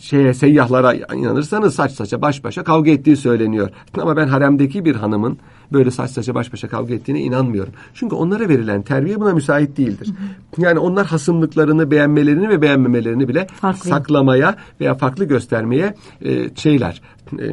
şeye 0.00 0.34
seyyahlara 0.34 0.94
inanırsanız 0.94 1.74
saç 1.74 1.92
saça 1.92 2.22
baş 2.22 2.44
başa 2.44 2.64
kavga 2.64 2.90
ettiği 2.90 3.16
söyleniyor. 3.16 3.70
Ama 4.00 4.16
ben 4.16 4.28
haremdeki 4.28 4.84
bir 4.84 4.96
hanımın 4.96 5.38
böyle 5.74 5.90
saç 5.90 6.10
saça 6.10 6.34
baş 6.34 6.52
başa 6.52 6.68
kavga 6.68 6.94
ettiğine 6.94 7.20
inanmıyorum. 7.20 7.72
Çünkü 7.94 8.14
onlara 8.14 8.48
verilen 8.48 8.82
terbiye 8.82 9.20
buna 9.20 9.32
müsait 9.32 9.76
değildir. 9.76 10.12
Yani 10.58 10.78
onlar 10.78 11.06
hasımlıklarını 11.06 11.90
beğenmelerini 11.90 12.48
ve 12.48 12.62
beğenmemelerini 12.62 13.28
bile 13.28 13.46
farklı. 13.60 13.88
saklamaya 13.88 14.56
veya 14.80 14.94
farklı 14.94 15.24
göstermeye 15.24 15.94
e, 16.22 16.54
şeyler 16.54 17.02
e, 17.38 17.44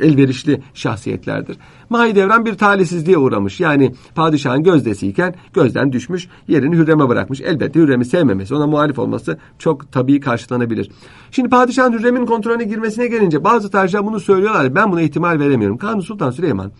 elverişli 0.00 0.62
şahsiyetlerdir. 0.74 1.56
Mahidevran 1.90 2.44
bir 2.44 2.54
talihsizliğe 2.54 3.18
uğramış. 3.18 3.60
Yani 3.60 3.94
padişahın 4.14 4.62
gözdesiyken 4.62 5.34
gözden 5.52 5.92
düşmüş, 5.92 6.28
yerini 6.48 6.76
Hürrem'e 6.76 7.08
bırakmış. 7.08 7.40
Elbette 7.40 7.80
Hürrem'i 7.80 8.04
sevmemesi, 8.04 8.54
ona 8.54 8.66
muhalif 8.66 8.98
olması 8.98 9.38
çok 9.58 9.92
tabii 9.92 10.20
karşılanabilir. 10.20 10.90
Şimdi 11.30 11.48
padişahın 11.48 11.92
Hürrem'in 11.92 12.26
kontrolüne 12.26 12.64
girmesine 12.64 13.06
gelince 13.06 13.44
bazı 13.44 13.70
tarihçiler 13.70 14.06
bunu 14.06 14.20
söylüyorlar. 14.20 14.74
Ben 14.74 14.92
buna 14.92 15.02
ihtimal 15.02 15.38
veremiyorum. 15.40 15.78
Kanuni 15.78 16.02
Sultan 16.02 16.30
Süleyman 16.30 16.72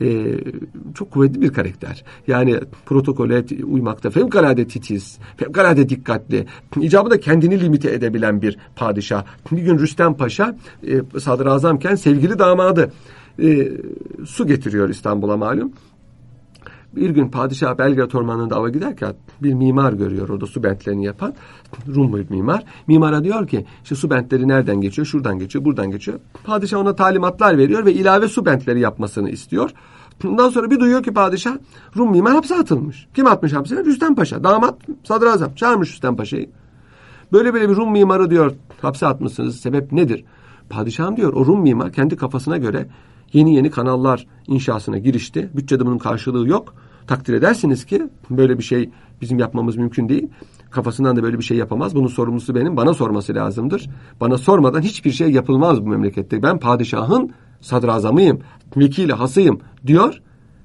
e, 0.00 0.36
çok 0.94 1.10
kuvvetli 1.10 1.40
bir 1.40 1.52
karakter. 1.52 2.04
Yani 2.26 2.60
protokole 2.86 3.44
uymakta 3.64 4.10
fevkalade 4.10 4.66
titiz, 4.66 5.18
fevkalade 5.36 5.88
dikkatli. 5.88 6.46
İcabı 6.80 7.10
da 7.10 7.20
kendini 7.20 7.60
limite 7.60 7.90
edebilen 7.90 8.42
bir 8.42 8.58
padişah. 8.76 9.24
Bir 9.52 9.62
gün 9.62 9.78
Rüstem 9.78 10.14
Paşa 10.14 10.56
e, 10.86 11.20
sadrazamken 11.20 11.94
sevgili 11.94 12.38
damadı 12.38 12.92
e, 13.42 13.72
su 14.24 14.46
getiriyor 14.46 14.88
İstanbul'a 14.88 15.36
malum. 15.36 15.72
Bir 16.96 17.10
gün 17.10 17.28
padişah 17.28 17.78
Belgrad 17.78 18.12
Ormanı'nda 18.12 18.56
ava 18.56 18.68
giderken 18.68 19.14
bir 19.42 19.54
mimar 19.54 19.92
görüyor 19.92 20.28
orada 20.28 20.46
su 20.46 20.62
bentlerini 20.62 21.04
yapan. 21.04 21.34
Rum 21.94 22.14
bir 22.14 22.30
mimar. 22.30 22.64
Mimara 22.86 23.24
diyor 23.24 23.46
ki 23.46 23.66
işte 23.82 23.94
su 23.94 24.10
bentleri 24.10 24.48
nereden 24.48 24.80
geçiyor? 24.80 25.06
Şuradan 25.06 25.38
geçiyor, 25.38 25.64
buradan 25.64 25.90
geçiyor. 25.90 26.18
Padişah 26.44 26.78
ona 26.78 26.94
talimatlar 26.94 27.58
veriyor 27.58 27.84
ve 27.84 27.92
ilave 27.92 28.28
su 28.28 28.46
bentleri 28.46 28.80
yapmasını 28.80 29.30
istiyor. 29.30 29.70
Ondan 30.24 30.48
sonra 30.48 30.70
bir 30.70 30.80
duyuyor 30.80 31.02
ki 31.02 31.12
padişah 31.14 31.56
Rum 31.96 32.10
mimar 32.10 32.34
hapse 32.34 32.54
atılmış. 32.54 33.06
Kim 33.14 33.26
atmış 33.26 33.52
hapse? 33.52 33.84
Rüstem 33.84 34.14
Paşa. 34.14 34.44
Damat 34.44 34.74
sadrazam. 35.04 35.54
Çağırmış 35.54 35.92
Rüstem 35.92 36.16
Paşa'yı. 36.16 36.50
Böyle 37.32 37.54
böyle 37.54 37.68
bir 37.68 37.76
Rum 37.76 37.92
mimarı 37.92 38.30
diyor 38.30 38.52
hapse 38.82 39.06
atmışsınız. 39.06 39.60
Sebep 39.60 39.92
nedir? 39.92 40.24
Padişahım 40.70 41.16
diyor 41.16 41.32
o 41.32 41.46
Rum 41.46 41.60
mimar 41.60 41.92
kendi 41.92 42.16
kafasına 42.16 42.56
göre 42.56 42.88
yeni 43.32 43.54
yeni 43.54 43.70
kanallar 43.70 44.26
inşasına 44.46 44.98
girişti. 44.98 45.50
Bütçede 45.54 45.86
bunun 45.86 45.98
karşılığı 45.98 46.48
yok. 46.48 46.74
Takdir 47.06 47.34
edersiniz 47.34 47.84
ki 47.84 48.08
böyle 48.30 48.58
bir 48.58 48.62
şey 48.62 48.90
bizim 49.20 49.38
yapmamız 49.38 49.76
mümkün 49.76 50.08
değil. 50.08 50.28
Kafasından 50.70 51.16
da 51.16 51.22
böyle 51.22 51.38
bir 51.38 51.44
şey 51.44 51.56
yapamaz. 51.56 51.94
Bunun 51.94 52.06
sorumlusu 52.06 52.54
benim. 52.54 52.76
Bana 52.76 52.94
sorması 52.94 53.34
lazımdır. 53.34 53.90
Bana 54.20 54.38
sormadan 54.38 54.82
hiçbir 54.82 55.10
şey 55.10 55.30
yapılmaz 55.30 55.80
bu 55.80 55.88
memlekette. 55.88 56.42
Ben 56.42 56.58
padişahın 56.58 57.30
sadrazamıyım, 57.60 58.40
vekili, 58.76 59.12
hasıyım 59.12 59.60
diyor. 59.86 60.20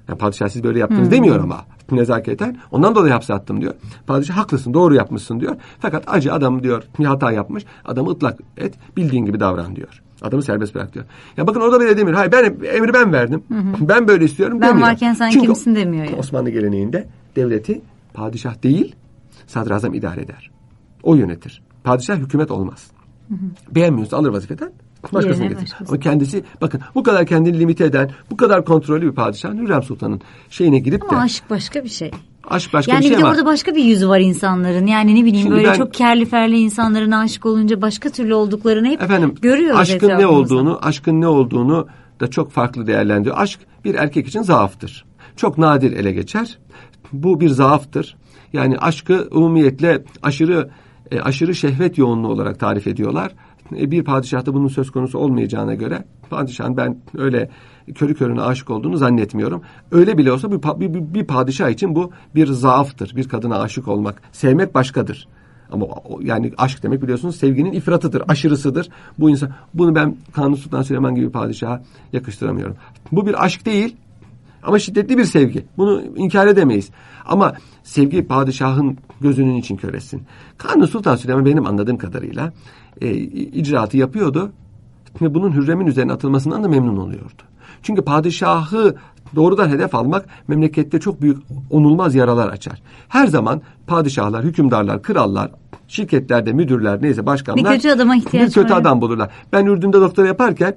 Yani 0.08 0.18
padişah 0.18 0.50
siz 0.50 0.64
böyle 0.64 0.80
yaptınız 0.80 1.04
hmm. 1.04 1.12
demiyor 1.12 1.40
ama 1.40 1.66
nezaketen. 1.96 2.58
Ondan 2.72 2.96
dolayı 2.96 3.14
hapse 3.14 3.34
attım 3.34 3.62
diyor. 3.62 3.74
Padişah 4.08 4.38
haklısın 4.38 4.74
doğru 4.74 4.96
yapmışsın 4.96 5.40
diyor. 5.40 5.56
Fakat 5.80 6.04
acı 6.08 6.34
adam 6.34 6.64
diyor 6.64 6.84
bir 7.00 7.06
hata 7.06 7.32
yapmış. 7.32 7.66
Adamı 7.86 8.10
ıtlak 8.10 8.40
et 8.58 8.74
bildiğin 8.98 9.26
gibi 9.26 9.40
davran 9.40 9.76
diyor. 9.76 10.02
Adamı 10.22 10.44
serbest 10.44 10.76
bırak 10.76 10.94
diyor. 10.94 11.06
Ya 11.38 11.48
bakın 11.48 11.62
orada 11.62 11.80
bile 11.80 11.98
demiyor. 11.98 12.18
Hayır 12.18 12.32
ben 12.32 12.44
emri 12.76 12.94
ben 12.94 13.14
verdim. 13.14 13.44
Hı 13.48 13.60
hı. 13.60 13.90
Ben 13.90 14.08
böyle 14.08 14.26
istiyorum 14.26 14.62
ben 14.62 14.70
demiyor. 14.70 14.88
Varken 14.88 15.14
sen 15.14 15.30
Çünkü 15.30 15.46
kimsin 15.46 15.76
demiyor. 15.76 16.06
Yani. 16.06 16.16
Osmanlı 16.16 16.50
geleneğinde 16.50 17.08
devleti 17.36 17.82
padişah 18.14 18.64
değil 18.64 18.96
sadrazam 19.48 19.94
idare 19.94 20.22
eder. 20.22 20.52
O 21.04 21.16
yönetir. 21.16 21.62
Padişah 21.84 22.18
hükümet 22.18 22.52
olmaz. 22.52 22.92
Hı 23.30 23.34
hı. 23.34 23.76
Beğenmiyorsa 23.76 24.18
alır 24.18 24.30
vazifeden 24.30 24.72
başkasını 25.14 25.48
getirir. 25.48 25.62
Başkası. 25.62 25.92
Ama 25.92 26.00
kendisi 26.00 26.44
bakın 26.62 26.82
bu 26.96 27.04
kadar 27.04 27.26
kendini 27.26 27.60
limite 27.60 27.86
eden 27.86 28.12
bu 28.32 28.38
kadar 28.38 28.66
kontrollü 28.66 29.08
bir 29.08 29.16
padişah 29.16 29.54
Hürrem 29.54 29.84
Sultan'ın 29.84 30.22
şeyine 30.50 30.80
girip 30.80 31.04
ama 31.04 31.12
de. 31.12 31.16
Ama 31.16 31.24
aşk 31.24 31.44
başka 31.50 31.84
bir 31.84 31.90
şey. 31.90 32.12
Aşk 32.50 32.74
başka 32.74 32.92
yani 32.92 33.04
bir 33.04 33.08
şey 33.08 33.16
ama. 33.16 33.28
Yani 33.28 33.32
bir 33.32 33.38
de 33.38 33.42
orada 33.42 33.52
başka 33.52 33.76
bir 33.76 33.84
yüzü 33.84 34.10
var 34.10 34.20
insanların. 34.20 34.88
Yani 34.88 35.16
ne 35.16 35.26
bileyim 35.26 35.44
Şimdi 35.44 35.56
böyle 35.56 35.68
ben, 35.68 35.74
çok 35.74 35.94
kerli 35.94 36.26
ferli 36.26 36.60
insanların 36.60 37.12
aşık 37.12 37.46
olunca 37.46 37.82
başka 37.82 38.10
türlü 38.10 38.34
olduklarını 38.34 38.88
hep 38.88 39.02
efendim, 39.02 39.36
görüyoruz. 39.42 39.80
Aşkın 39.80 40.10
ne 40.10 40.28
olduğunu, 40.28 40.80
aşkın 40.82 41.22
ne 41.22 41.28
olduğunu 41.28 41.88
da 42.20 42.30
çok 42.30 42.52
farklı 42.52 42.88
değerlendiriyor. 42.88 43.38
Aşk 43.38 43.60
bir 43.86 43.96
erkek 43.96 44.28
için 44.28 44.42
zaaftır. 44.42 45.06
Çok 45.36 45.58
nadir 45.58 45.92
ele 45.92 46.12
geçer. 46.12 46.58
Bu 47.14 47.40
bir 47.40 47.50
zaaftır. 47.50 48.18
Yani 48.54 48.78
aşkı 48.78 49.28
umumiyetle 49.32 50.04
aşırı 50.24 50.70
e, 51.12 51.22
aşırı 51.22 51.56
şehvet 51.56 51.98
yoğunluğu 51.98 52.28
olarak 52.28 52.60
tarif 52.60 52.88
ediyorlar. 52.88 53.32
E, 53.78 53.92
bir 53.92 54.04
padişahta 54.04 54.54
bunun 54.54 54.68
söz 54.68 54.92
konusu 54.92 55.20
olmayacağına 55.20 55.76
göre 55.76 56.04
padişahın 56.30 56.78
ben 56.78 56.98
öyle 57.18 57.50
körü 57.96 58.16
körüne 58.16 58.42
aşık 58.42 58.70
olduğunu 58.70 58.98
zannetmiyorum. 58.98 59.62
Öyle 59.92 60.18
bile 60.18 60.32
olsa 60.32 60.52
bir, 60.52 60.62
bir, 60.80 61.14
bir 61.14 61.24
padişah 61.24 61.70
için 61.70 61.96
bu 61.96 62.12
bir 62.36 62.48
zaaftır. 62.48 63.16
Bir 63.16 63.30
kadına 63.30 63.60
aşık 63.60 63.88
olmak. 63.88 64.22
Sevmek 64.32 64.76
başkadır. 64.76 65.28
Ama 65.72 65.86
yani 66.22 66.52
aşk 66.58 66.84
demek 66.84 67.02
biliyorsunuz 67.02 67.36
sevginin 67.36 67.72
ifratıdır, 67.72 68.24
aşırısıdır. 68.28 68.90
Bu 69.20 69.30
insan 69.30 69.50
bunu 69.74 69.96
ben 69.96 70.16
Kanuni 70.34 70.58
Sultan 70.58 70.82
Süleyman 70.82 71.16
gibi 71.16 71.30
padişaha 71.30 71.82
yakıştıramıyorum. 72.14 72.76
Bu 73.12 73.26
bir 73.26 73.46
aşk 73.46 73.66
değil 73.66 73.96
ama 74.64 74.80
şiddetli 74.80 75.18
bir 75.18 75.26
sevgi. 75.26 75.66
Bunu 75.78 76.04
inkar 76.16 76.48
edemeyiz. 76.48 76.90
Ama 77.26 77.54
sevgi 77.84 78.28
padişahın 78.28 78.98
gözünün 79.22 79.56
için 79.56 79.76
köresin. 79.76 80.24
Kanuni 80.58 80.88
Sultan 80.88 81.16
Süleyman 81.16 81.46
benim 81.46 81.66
anladığım 81.66 81.98
kadarıyla 81.98 82.54
e, 83.02 83.14
icraatı 83.14 83.98
yapıyordu 83.98 84.52
ve 85.22 85.34
bunun 85.34 85.52
Hürrem'in 85.52 85.88
üzerine 85.88 86.14
atılmasından 86.14 86.64
da 86.64 86.68
memnun 86.68 86.98
oluyordu. 86.98 87.44
Çünkü 87.84 88.02
padişahı 88.02 88.96
doğrudan 89.36 89.70
hedef 89.70 89.96
almak 89.96 90.26
memlekette 90.48 91.00
çok 91.00 91.22
büyük 91.22 91.38
onulmaz 91.70 92.16
yaralar 92.16 92.48
açar. 92.50 92.82
Her 93.08 93.28
zaman 93.28 93.62
padişahlar, 93.88 94.44
hükümdarlar, 94.44 95.02
krallar, 95.02 95.52
şirketlerde 95.88 96.54
müdürler 96.54 97.02
neyse 97.02 97.26
başkanlar 97.26 97.64
bir 97.64 97.70
kötü 97.70 97.90
adama 97.90 98.16
ihtiyaç 98.16 98.50
bir 98.50 98.54
kötü 98.54 98.74
var. 98.74 98.80
adam 98.80 99.02
bulurlar. 99.02 99.30
Ben 99.54 99.66
Ürdün'de 99.66 100.02
doktora 100.02 100.28
yaparken 100.28 100.76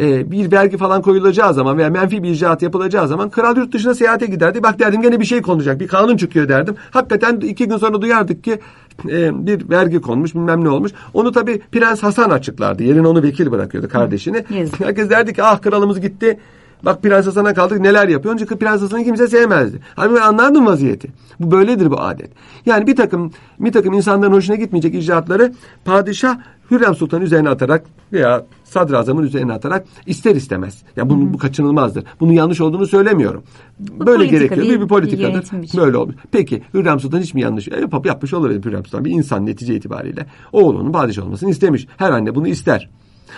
e, 0.00 0.30
bir 0.30 0.52
vergi 0.52 0.76
falan 0.76 1.02
koyulacağı 1.02 1.54
zaman 1.54 1.78
veya 1.78 1.90
menfi 1.90 2.22
bir 2.22 2.30
icraat 2.30 2.62
yapılacağı 2.62 3.08
zaman 3.08 3.30
kral 3.30 3.56
yurt 3.56 3.72
dışına 3.72 3.94
seyahate 3.94 4.26
giderdi. 4.26 4.62
Bak 4.62 4.78
derdim 4.78 5.02
gene 5.02 5.20
bir 5.20 5.24
şey 5.24 5.42
konacak. 5.42 5.80
Bir 5.80 5.88
kanun 5.88 6.16
çıkıyor 6.16 6.48
derdim. 6.48 6.76
Hakikaten 6.90 7.40
iki 7.40 7.68
gün 7.68 7.76
sonra 7.76 8.02
duyardık 8.02 8.44
ki 8.44 8.60
e, 9.08 9.46
bir 9.46 9.70
vergi 9.70 10.00
konmuş 10.00 10.34
bilmem 10.34 10.64
ne 10.64 10.68
olmuş. 10.68 10.92
Onu 11.14 11.32
tabi 11.32 11.60
Prens 11.72 12.02
Hasan 12.02 12.30
açıklardı. 12.30 12.82
Yerine 12.82 13.08
onu 13.08 13.22
vekil 13.22 13.50
bırakıyordu 13.50 13.88
kardeşini. 13.88 14.44
Herkes 14.78 15.10
derdi 15.10 15.34
ki 15.34 15.42
ah 15.42 15.62
kralımız 15.62 16.00
gitti. 16.00 16.38
Bak 16.84 17.02
Prens 17.02 17.26
Hasan'a 17.26 17.54
kaldık 17.54 17.80
neler 17.80 18.08
yapıyor. 18.08 18.38
Çünkü 18.38 18.56
Prens 18.56 18.82
Hasan'ı 18.82 19.04
kimse 19.04 19.28
sevmezdi. 19.28 19.80
Hani 19.94 20.14
ben 20.14 20.20
anlardım 20.20 20.66
vaziyeti. 20.66 21.08
Bu 21.40 21.50
böyledir 21.50 21.90
bu 21.90 22.00
adet. 22.00 22.30
Yani 22.66 22.86
bir 22.86 22.96
takım 22.96 23.32
bir 23.60 23.72
takım 23.72 23.94
insanların 23.94 24.32
hoşuna 24.32 24.56
gitmeyecek 24.56 24.94
icraatları 24.94 25.52
padişah 25.84 26.38
Hürrem 26.70 26.94
Sultan 26.94 27.22
üzerine 27.22 27.48
atarak 27.48 27.84
veya 28.12 28.44
sadrazamın 28.64 29.22
üzerine 29.22 29.52
atarak 29.52 29.86
ister 30.06 30.34
istemez. 30.34 30.82
Yani 30.96 31.10
bu, 31.10 31.32
bu 31.32 31.38
kaçınılmazdır. 31.38 32.04
Bunun 32.20 32.32
yanlış 32.32 32.60
olduğunu 32.60 32.86
söylemiyorum. 32.86 33.42
Bu 33.78 34.06
Böyle 34.06 34.26
gerekiyor. 34.26 34.66
Bir, 34.66 34.80
bir 34.80 34.88
politikadır. 34.88 35.62
Bir 35.62 35.78
Böyle 35.78 35.96
olmuş. 35.96 36.14
Peki 36.32 36.62
Hürrem 36.74 37.00
Sultan 37.00 37.20
hiç 37.20 37.34
mi 37.34 37.40
yanlış 37.40 37.68
e, 37.68 37.80
yapıp 37.80 38.06
yapmış 38.06 38.34
olabilir 38.34 38.64
Hürrem 38.64 38.84
Sultan. 38.84 39.04
Bir 39.04 39.10
insan 39.10 39.46
netice 39.46 39.74
itibariyle 39.74 40.26
oğlunun 40.52 40.92
padişah 40.92 41.24
olmasını 41.24 41.50
istemiş. 41.50 41.86
Her 41.96 42.10
anne 42.10 42.34
bunu 42.34 42.48
ister. 42.48 42.90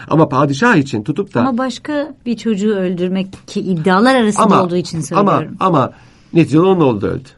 Ama 0.09 0.29
padişah 0.29 0.77
için 0.77 1.03
tutup 1.03 1.35
da... 1.35 1.41
Ama 1.41 1.59
başka 1.59 2.15
bir 2.27 2.37
çocuğu 2.37 2.75
öldürmek 2.75 3.49
ki 3.49 3.61
iddialar 3.61 4.15
arasında 4.15 4.45
ama, 4.45 4.63
olduğu 4.63 4.77
için 4.77 5.01
söylüyorum. 5.01 5.57
Ama, 5.61 5.77
ama 5.79 5.93
neticede 6.33 6.61
onun 6.61 6.81
oğlu 6.81 7.01
da 7.01 7.07
öldü. 7.07 7.29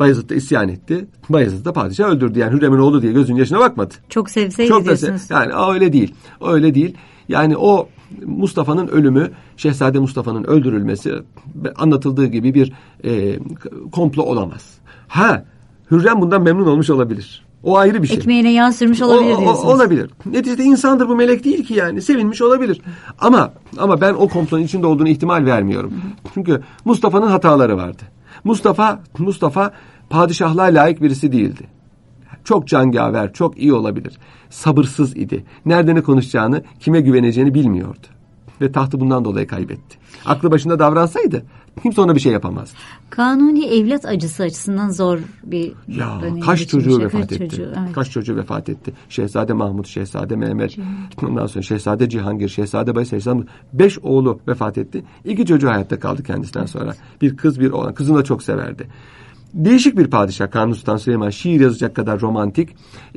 Bayezid 0.00 0.30
de 0.30 0.36
isyan 0.36 0.68
etti. 0.68 1.06
Bayezid 1.28 1.66
de 1.66 1.72
padişah 1.72 2.08
öldürdü. 2.08 2.38
Yani 2.38 2.56
Hürrem'in 2.56 2.78
oğlu 2.78 3.02
diye 3.02 3.12
gözünün 3.12 3.38
yaşına 3.38 3.60
bakmadı. 3.60 3.94
Çok 4.08 4.30
sevseydi 4.30 4.68
Çok 4.68 4.84
diyorsunuz. 4.84 5.12
Da 5.14 5.18
sev, 5.18 5.34
yani 5.34 5.72
öyle 5.74 5.92
değil. 5.92 6.14
Öyle 6.40 6.74
değil. 6.74 6.96
Yani 7.28 7.56
o 7.56 7.88
Mustafa'nın 8.26 8.88
ölümü, 8.88 9.30
Şehzade 9.56 9.98
Mustafa'nın 9.98 10.44
öldürülmesi 10.44 11.14
anlatıldığı 11.76 12.26
gibi 12.26 12.54
bir 12.54 12.72
e, 13.04 13.38
komplo 13.92 14.22
olamaz. 14.22 14.78
Ha, 15.08 15.44
Hürrem 15.90 16.20
bundan 16.20 16.42
memnun 16.42 16.66
olmuş 16.66 16.90
olabilir. 16.90 17.47
O 17.62 17.76
ayrı 17.76 18.02
bir 18.02 18.08
şey. 18.08 18.16
Ekmeğine 18.16 18.52
yağ 18.52 18.72
sürmüş 18.72 19.02
olabilir 19.02 19.34
o, 19.34 19.40
diyorsunuz. 19.40 19.64
O, 19.64 19.74
olabilir. 19.74 20.10
Neticede 20.26 20.64
insandır 20.64 21.08
bu 21.08 21.16
melek 21.16 21.44
değil 21.44 21.64
ki 21.64 21.74
yani. 21.74 22.02
Sevinmiş 22.02 22.42
olabilir. 22.42 22.80
Ama 23.18 23.52
ama 23.78 24.00
ben 24.00 24.14
o 24.14 24.28
komplonun 24.28 24.62
içinde 24.62 24.86
olduğunu 24.86 25.08
ihtimal 25.08 25.44
vermiyorum. 25.46 25.92
Çünkü 26.34 26.62
Mustafa'nın 26.84 27.26
hataları 27.26 27.76
vardı. 27.76 28.02
Mustafa 28.44 29.00
Mustafa 29.18 29.72
padişahlığa 30.10 30.64
layık 30.64 31.02
birisi 31.02 31.32
değildi. 31.32 31.66
Çok 32.44 32.68
cangaver, 32.68 33.32
çok 33.32 33.58
iyi 33.58 33.72
olabilir. 33.72 34.18
Sabırsız 34.50 35.16
idi. 35.16 35.44
Nerede 35.66 35.94
ne 35.94 36.00
konuşacağını, 36.00 36.62
kime 36.80 37.00
güveneceğini 37.00 37.54
bilmiyordu. 37.54 38.06
Ve 38.60 38.72
tahtı 38.72 39.00
bundan 39.00 39.24
dolayı 39.24 39.46
kaybetti. 39.46 39.98
Aklı 40.24 40.50
başında 40.50 40.78
davransaydı 40.78 41.42
kimse 41.82 42.00
ona 42.00 42.14
bir 42.14 42.20
şey 42.20 42.32
yapamaz. 42.32 42.72
Kanuni 43.10 43.66
evlat 43.66 44.04
acısı 44.04 44.42
açısından 44.42 44.90
zor 44.90 45.18
bir 45.44 45.72
ya 45.88 46.20
kaç 46.44 46.68
çocuğu 46.68 47.00
vefat 47.00 47.32
etti. 47.32 47.38
Çocuğu, 47.38 47.72
evet. 47.78 47.92
Kaç 47.92 48.10
çocuğu 48.10 48.36
vefat 48.36 48.68
etti. 48.68 48.92
Şehzade 49.08 49.52
Mahmut, 49.52 49.86
Şehzade 49.86 50.36
Mehmet, 50.36 50.70
Cihangir. 50.70 51.22
ondan 51.22 51.46
sonra 51.46 51.62
Şehzade 51.62 52.08
Cihangir, 52.08 52.48
Şehzade 52.48 52.94
Bayezid, 52.94 53.10
Şehzade 53.10 53.42
beş 53.72 53.98
oğlu 53.98 54.40
vefat 54.48 54.78
etti. 54.78 55.04
İki 55.24 55.46
çocuğu 55.46 55.68
hayatta 55.68 56.00
kaldı 56.00 56.22
kendisinden 56.22 56.60
evet. 56.60 56.70
sonra. 56.70 56.94
Bir 57.22 57.36
kız, 57.36 57.60
bir 57.60 57.70
oğlan. 57.70 57.94
Kızını 57.94 58.18
da 58.18 58.24
çok 58.24 58.42
severdi. 58.42 58.88
Değişik 59.54 59.98
bir 59.98 60.10
padişah 60.10 60.50
Kanuni 60.50 60.74
Sultan 60.74 60.96
Süleyman. 60.96 61.30
Şiir 61.30 61.60
yazacak 61.60 61.96
kadar 61.96 62.20
romantik. 62.20 62.68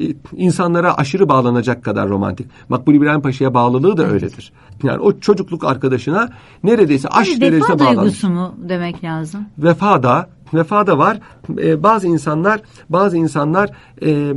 E, 0.01 0.05
insanlara 0.35 0.97
aşırı 0.97 1.29
bağlanacak 1.29 1.83
kadar 1.83 2.09
romantik. 2.09 2.47
Makbul 2.69 2.93
İbrahim 2.93 3.21
Paşa'ya 3.21 3.53
bağlılığı 3.53 3.97
da 3.97 4.05
öyledir. 4.07 4.51
Yani 4.83 4.99
o 4.99 5.19
çocukluk 5.19 5.63
arkadaşına 5.63 6.29
neredeyse 6.63 7.07
aşk 7.07 7.31
yani 7.31 7.41
derecesine 7.41 7.79
bağlanmış. 7.79 7.95
Vefa 7.95 8.01
duygusu 8.01 8.29
mu 8.29 8.55
demek 8.69 9.03
lazım? 9.03 9.45
Vefa 9.57 10.03
da 10.03 10.29
vefa 10.53 10.87
da 10.87 10.97
var. 10.97 11.19
Ee, 11.57 11.83
bazı 11.83 12.07
insanlar 12.07 12.61
bazı 12.89 13.17
insanlar 13.17 13.71
e, 14.03 14.33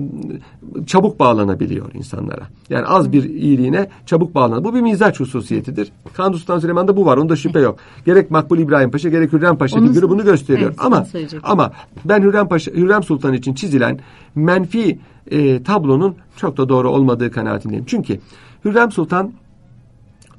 çabuk 0.87 1.20
bağlanabiliyor 1.20 1.94
insanlara. 1.94 2.42
Yani 2.70 2.87
az 2.87 3.12
bir 3.12 3.24
iyiliğine 3.24 3.88
çabuk 4.07 4.35
bağlanır. 4.35 4.64
Bu 4.64 4.74
bir 4.74 4.81
mizaç 4.81 5.20
hususiyetidir. 5.20 5.92
Kanuni 6.14 6.38
Sultan 6.38 6.59
Süleyman'da 6.59 6.96
bu 6.96 7.07
var. 7.07 7.16
Onda 7.16 7.37
şüphe 7.37 7.61
yok. 7.61 7.79
Gerek 8.07 8.31
Makbul 8.31 8.59
İbrahim 8.59 8.90
Paşa 8.90 9.09
gerek 9.09 9.33
Hürrem 9.33 9.59
Paşa 9.59 9.79
Onu, 9.79 9.87
figürü 9.87 10.09
bunu 10.09 10.24
gösteriyor. 10.24 10.70
Evet, 10.70 10.85
ama 10.85 11.07
ama 11.42 11.72
ben 12.05 12.22
Hürrem 12.22 12.48
Paşa 12.48 12.72
Hürrem 12.72 13.03
Sultan 13.03 13.33
için 13.33 13.55
çizilen 13.55 14.00
menfi 14.35 14.98
e, 15.31 15.62
tablonun 15.62 16.16
çok 16.37 16.57
da 16.57 16.68
doğru 16.68 16.90
olmadığı 16.90 17.31
kanaatindeyim. 17.31 17.85
Çünkü 17.85 18.20
Hürrem 18.64 18.92
Sultan 18.92 19.33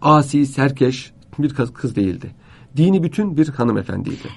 asi, 0.01 0.45
serkeş 0.45 1.13
bir 1.39 1.53
kız, 1.53 1.73
kız 1.73 1.95
değildi. 1.95 2.31
Dini 2.77 3.03
bütün 3.03 3.37
bir 3.37 3.47
hanımefendiydi. 3.49 4.27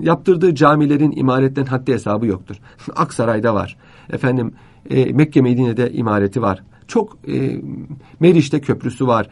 Yaptırdığı 0.00 0.54
camilerin 0.54 1.12
imaretten 1.16 1.64
haddi 1.64 1.92
hesabı 1.92 2.26
yoktur. 2.26 2.56
Aksaray'da 2.96 3.54
var. 3.54 3.76
Efendim 4.12 4.52
e, 4.90 5.12
Mekke 5.12 5.42
Medine'de 5.42 5.92
imareti 5.92 6.42
var. 6.42 6.62
Çok 6.88 7.18
e, 7.28 7.60
Meriç'te 8.20 8.60
köprüsü 8.60 9.06
var. 9.06 9.28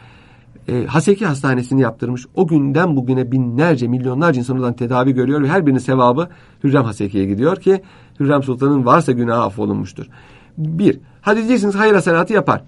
E, 0.69 0.85
Haseki 0.85 1.27
Hastanesi'ni 1.27 1.81
yaptırmış. 1.81 2.27
O 2.35 2.47
günden 2.47 2.97
bugüne 2.97 3.33
binlerce, 3.33 3.89
milyonlarca 3.89 4.39
insan 4.39 4.59
olan 4.59 4.73
tedavi 4.73 5.13
görüyor 5.13 5.43
ve 5.43 5.49
her 5.49 5.67
birinin 5.67 5.79
sevabı 5.79 6.29
Hürrem 6.65 6.85
Haseki'ye 6.85 7.25
gidiyor 7.25 7.57
ki 7.57 7.83
Hürrem 8.21 8.43
Sultan'ın 8.43 8.87
varsa 8.87 9.13
günahı 9.13 9.43
affolunmuştur. 9.43 10.07
Bir, 10.59 10.99
hadi 11.21 11.37
diyeceksiniz 11.37 11.75
hayır 11.75 11.95
hasenatı 11.95 12.33
yapar. 12.33 12.63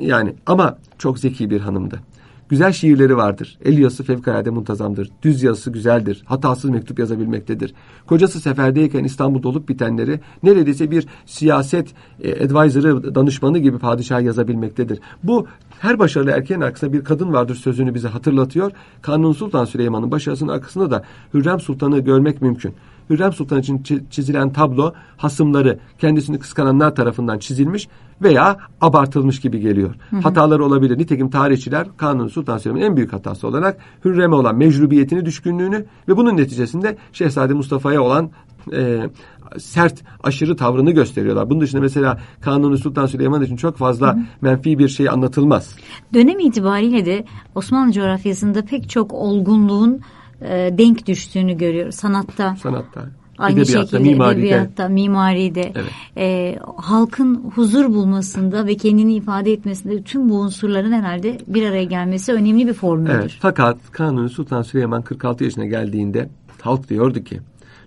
Yani 0.00 0.34
ama 0.46 0.78
çok 0.98 1.18
zeki 1.18 1.50
bir 1.50 1.60
hanımdı. 1.60 2.00
Güzel 2.48 2.72
şiirleri 2.72 3.16
vardır. 3.16 3.58
El 3.64 3.78
yazısı 3.78 4.04
fevkalade 4.04 4.50
muntazamdır. 4.50 5.10
Düz 5.22 5.42
yazısı 5.42 5.70
güzeldir. 5.70 6.22
Hatasız 6.26 6.70
mektup 6.70 6.98
yazabilmektedir. 6.98 7.74
Kocası 8.06 8.40
seferdeyken 8.40 9.04
İstanbul'da 9.04 9.48
olup 9.48 9.68
bitenleri 9.68 10.20
neredeyse 10.42 10.90
bir 10.90 11.06
siyaset 11.26 11.88
e, 12.22 12.44
advisor'ı, 12.44 13.14
danışmanı 13.14 13.58
gibi 13.58 13.78
padişah 13.78 14.20
yazabilmektedir. 14.20 15.00
Bu 15.22 15.46
her 15.80 15.98
başarılı 15.98 16.30
erkeğin 16.30 16.60
arkasında 16.60 16.92
bir 16.92 17.04
kadın 17.04 17.32
vardır 17.32 17.54
sözünü 17.54 17.94
bize 17.94 18.08
hatırlatıyor. 18.08 18.72
Kanuni 19.02 19.34
Sultan 19.34 19.64
Süleyman'ın 19.64 20.10
başarısının 20.10 20.52
arkasında 20.52 20.90
da 20.90 21.04
Hürrem 21.34 21.60
Sultan'ı 21.60 21.98
görmek 21.98 22.42
mümkün. 22.42 22.74
Hürrem 23.10 23.32
Sultan 23.32 23.60
için 23.60 23.84
çizilen 24.10 24.52
tablo 24.52 24.92
hasımları 25.16 25.78
kendisini 25.98 26.38
kıskananlar 26.38 26.94
tarafından 26.94 27.38
çizilmiş 27.38 27.88
veya 28.22 28.56
abartılmış 28.80 29.40
gibi 29.40 29.60
geliyor. 29.60 29.94
Hı 30.10 30.16
hı. 30.16 30.20
Hataları 30.20 30.64
olabilir. 30.64 30.98
Nitekim 30.98 31.30
tarihçiler 31.30 31.86
Kanuni 31.96 32.30
Sultan 32.30 32.58
Süleyman'ın 32.58 32.84
en 32.84 32.96
büyük 32.96 33.12
hatası 33.12 33.48
olarak 33.48 33.78
Hürrem'e 34.04 34.34
olan 34.34 34.56
mecrubiyetini, 34.56 35.24
düşkünlüğünü 35.24 35.86
ve 36.08 36.16
bunun 36.16 36.36
neticesinde 36.36 36.96
Şehzade 37.12 37.54
Mustafa'ya 37.54 38.02
olan 38.02 38.30
e, 38.72 39.10
sert, 39.58 40.02
aşırı 40.22 40.56
tavrını 40.56 40.90
gösteriyorlar. 40.90 41.50
Bunun 41.50 41.60
dışında 41.60 41.80
mesela 41.80 42.18
Kanuni 42.40 42.78
Sultan 42.78 43.06
Süleyman 43.06 43.42
için 43.42 43.56
çok 43.56 43.76
fazla 43.76 44.14
hı. 44.14 44.18
menfi 44.40 44.78
bir 44.78 44.88
şey 44.88 45.08
anlatılmaz. 45.08 45.76
Dönem 46.14 46.40
itibariyle 46.40 47.06
de 47.06 47.24
Osmanlı 47.54 47.92
coğrafyasında 47.92 48.64
pek 48.64 48.90
çok 48.90 49.12
olgunluğun 49.12 50.00
e, 50.42 50.78
denk 50.78 51.06
düştüğünü 51.06 51.58
görüyoruz. 51.58 51.94
Sanatta. 51.94 52.56
Sanatta. 52.56 53.06
Aynı 53.38 53.60
edebiyatta, 53.60 53.86
şekilde 53.86 54.10
mimaride. 54.10 54.40
edebiyatta, 54.40 54.88
mimaride 54.88 55.72
evet. 55.74 55.90
e, 56.16 56.58
halkın 56.76 57.34
huzur 57.54 57.94
bulmasında 57.94 58.66
ve 58.66 58.76
kendini 58.76 59.14
ifade 59.14 59.52
etmesinde 59.52 60.02
tüm 60.02 60.28
bu 60.28 60.34
unsurların 60.34 60.92
herhalde 60.92 61.38
bir 61.46 61.66
araya 61.66 61.84
gelmesi 61.84 62.32
önemli 62.32 62.66
bir 62.66 62.72
formüldür. 62.72 63.12
Evet, 63.12 63.36
fakat 63.40 63.76
Kanuni 63.92 64.28
Sultan 64.28 64.62
Süleyman 64.62 65.02
46 65.02 65.44
yaşına 65.44 65.64
geldiğinde 65.64 66.28
halk 66.60 66.88
diyordu 66.88 67.24
ki 67.24 67.40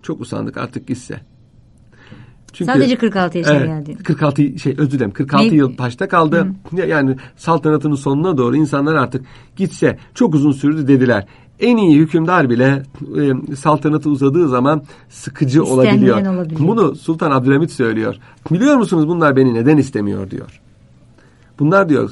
çok 0.04 0.22
usandık 0.22 0.58
artık 0.58 0.88
gitse. 0.88 1.22
Çünkü, 2.54 2.72
Sadece 2.72 2.96
46 2.96 3.38
yaşına 3.38 3.56
evet, 3.56 3.68
geldi. 3.68 4.04
46 4.04 4.60
şey 4.60 4.76
özür 4.78 4.92
dilerim 4.92 5.12
46 5.12 5.44
ne? 5.44 5.56
yıl 5.56 5.78
başta 5.78 6.08
kaldı. 6.08 6.48
Hı. 6.72 6.82
Yani 6.88 7.16
saltanatının 7.36 7.96
sonuna 7.96 8.38
doğru 8.38 8.56
insanlar 8.56 8.96
artık 8.96 9.26
gitse 9.56 9.98
çok 10.14 10.36
uzun 10.36 10.52
sürdü 10.52 10.88
dediler 10.88 11.26
en 11.60 11.78
iyi 11.78 12.00
hükümdar 12.00 12.50
bile 12.50 12.84
e, 13.52 13.56
saltanatı 13.56 14.10
uzadığı 14.10 14.48
zaman 14.48 14.84
sıkıcı 15.10 15.64
olabiliyor. 15.64 16.18
olabiliyor. 16.28 16.68
Bunu 16.68 16.96
Sultan 16.96 17.32
Abdülhamit 17.32 17.72
söylüyor. 17.72 18.16
Biliyor 18.52 18.76
musunuz 18.76 19.08
bunlar 19.08 19.36
beni 19.36 19.54
neden 19.54 19.78
istemiyor 19.78 20.32
diyor. 20.32 20.62
Bunlar 21.60 21.90
diyor 21.90 22.12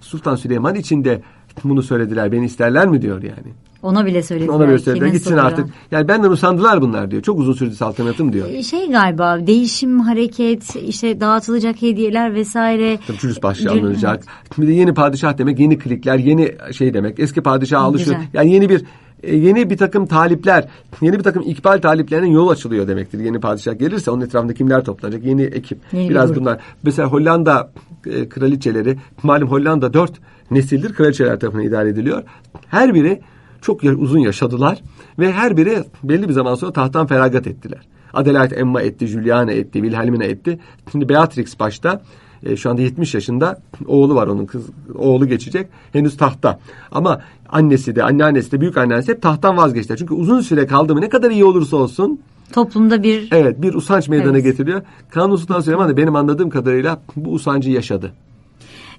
Sultan 0.00 0.36
Süleyman 0.36 0.74
için 0.74 1.04
de 1.04 1.22
bunu 1.64 1.82
söylediler. 1.82 2.32
Beni 2.32 2.44
isterler 2.44 2.88
mi 2.88 3.02
diyor 3.02 3.22
yani. 3.22 3.52
Ona 3.82 4.06
bile 4.06 4.22
söylediler. 4.22 4.54
Ona 4.54 4.68
bile 4.68 4.78
söylediler. 4.78 5.06
Gitsin 5.06 5.30
soruyor? 5.30 5.44
artık. 5.44 5.66
Yani 5.90 6.08
benden 6.08 6.30
usandılar 6.30 6.80
bunlar 6.80 7.10
diyor. 7.10 7.22
Çok 7.22 7.38
uzun 7.38 7.52
sürdü 7.52 7.74
saltanatım 7.74 8.32
diyor. 8.32 8.48
Ee, 8.48 8.62
şey 8.62 8.90
galiba 8.90 9.46
değişim, 9.46 10.00
hareket, 10.00 10.76
işte 10.76 11.20
dağıtılacak 11.20 11.82
hediyeler 11.82 12.34
vesaire. 12.34 12.98
Tabii 13.06 13.18
Cülüs 13.18 13.42
başlığı 13.42 13.70
alınacak. 13.70 14.24
Bir 14.58 14.68
de 14.68 14.72
yeni 14.72 14.94
padişah 14.94 15.38
demek, 15.38 15.58
yeni 15.58 15.78
klikler, 15.78 16.18
yeni 16.18 16.54
şey 16.72 16.94
demek. 16.94 17.20
Eski 17.20 17.40
padişah 17.40 17.82
alışıyor. 17.82 18.16
Yani 18.32 18.52
yeni 18.52 18.68
bir 18.68 18.84
e, 19.22 19.36
yeni 19.36 19.70
bir 19.70 19.76
takım 19.76 20.06
talipler, 20.06 20.68
yeni 21.00 21.18
bir 21.18 21.22
takım 21.22 21.42
ikbal 21.42 21.78
taliplerinin 21.78 22.30
yol 22.30 22.48
açılıyor 22.48 22.88
demektir. 22.88 23.18
Yeni 23.18 23.40
padişah 23.40 23.78
gelirse 23.78 24.10
onun 24.10 24.20
etrafında 24.20 24.54
kimler 24.54 24.84
toplanacak? 24.84 25.24
Yeni 25.24 25.42
ekip. 25.42 25.78
Yeni 25.92 26.10
Biraz 26.10 26.36
bunlar. 26.36 26.60
Mesela 26.82 27.08
Hollanda 27.08 27.70
e, 28.06 28.28
kraliçeleri, 28.28 28.98
malum 29.22 29.50
Hollanda 29.50 29.92
dört 29.92 30.12
nesildir 30.50 30.94
kraliçeler 30.94 31.40
tarafından 31.40 31.64
idare 31.66 31.88
ediliyor. 31.88 32.22
Her 32.66 32.94
biri 32.94 33.20
çok 33.62 33.84
uzun 33.84 34.18
yaşadılar 34.18 34.82
ve 35.18 35.32
her 35.32 35.56
biri 35.56 35.84
belli 36.04 36.28
bir 36.28 36.32
zaman 36.32 36.54
sonra 36.54 36.72
tahttan 36.72 37.06
feragat 37.06 37.46
ettiler. 37.46 37.80
Adelaide 38.14 38.56
Emma 38.56 38.82
etti, 38.82 39.06
Juliana 39.06 39.52
etti, 39.52 39.80
Wilhelmina 39.80 40.24
etti. 40.24 40.58
Şimdi 40.92 41.08
Beatrix 41.08 41.60
başta 41.60 42.02
e, 42.42 42.56
şu 42.56 42.70
anda 42.70 42.82
70 42.82 43.14
yaşında 43.14 43.60
oğlu 43.86 44.14
var 44.14 44.26
onun 44.26 44.46
kız 44.46 44.62
oğlu 44.94 45.26
geçecek 45.28 45.68
henüz 45.92 46.16
tahta. 46.16 46.60
Ama 46.92 47.20
annesi 47.48 47.96
de 47.96 48.02
anneannesi 48.02 48.52
de 48.52 48.60
büyük 48.60 48.76
annesi 48.76 49.12
hep 49.12 49.22
tahttan 49.22 49.56
vazgeçtiler. 49.56 49.96
Çünkü 49.96 50.14
uzun 50.14 50.40
süre 50.40 50.66
kaldı 50.66 50.94
mı 50.94 51.00
ne 51.00 51.08
kadar 51.08 51.30
iyi 51.30 51.44
olursa 51.44 51.76
olsun 51.76 52.20
toplumda 52.52 53.02
bir 53.02 53.28
evet 53.32 53.62
bir 53.62 53.74
usanç 53.74 54.08
meydana 54.08 54.30
evet. 54.30 54.44
getiriyor. 54.44 54.82
Kanuni 55.10 55.38
Sultan 55.38 55.60
Süleyman 55.60 55.88
da 55.88 55.96
benim 55.96 56.16
anladığım 56.16 56.50
kadarıyla 56.50 57.00
bu 57.16 57.30
usancı 57.30 57.70
yaşadı. 57.70 58.12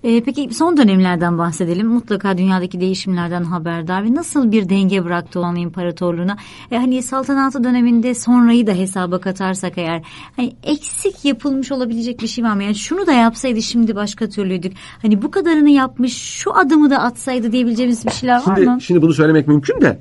E, 0.03 0.23
peki 0.23 0.53
son 0.53 0.77
dönemlerden 0.77 1.37
bahsedelim. 1.37 1.87
Mutlaka 1.87 2.37
dünyadaki 2.37 2.81
değişimlerden 2.81 3.43
haberdar 3.43 4.03
ve 4.03 4.13
nasıl 4.15 4.51
bir 4.51 4.69
denge 4.69 5.05
bıraktı 5.05 5.39
Osmanlı 5.49 5.59
İmparatorluğu'na. 5.59 6.37
E, 6.71 6.77
hani 6.77 7.03
saltanatı 7.03 7.63
döneminde 7.63 8.13
sonrayı 8.13 8.67
da 8.67 8.71
hesaba 8.71 9.19
katarsak 9.19 9.77
eğer 9.77 10.01
hani 10.35 10.55
eksik 10.63 11.25
yapılmış 11.25 11.71
olabilecek 11.71 12.21
bir 12.21 12.27
şey 12.27 12.43
var 12.43 12.55
mı? 12.55 12.63
Yani 12.63 12.75
şunu 12.75 13.07
da 13.07 13.13
yapsaydı 13.13 13.61
şimdi 13.61 13.95
başka 13.95 14.29
türlüydük. 14.29 14.73
Hani 15.01 15.21
bu 15.21 15.31
kadarını 15.31 15.69
yapmış 15.69 16.17
şu 16.17 16.57
adımı 16.57 16.89
da 16.89 16.99
atsaydı 16.99 17.51
diyebileceğimiz 17.51 18.05
bir 18.05 18.11
şeyler 18.11 18.39
şimdi, 18.39 18.67
var 18.67 18.73
mı? 18.73 18.81
Şimdi 18.81 19.01
bunu 19.01 19.13
söylemek 19.13 19.47
mümkün 19.47 19.81
de 19.81 19.99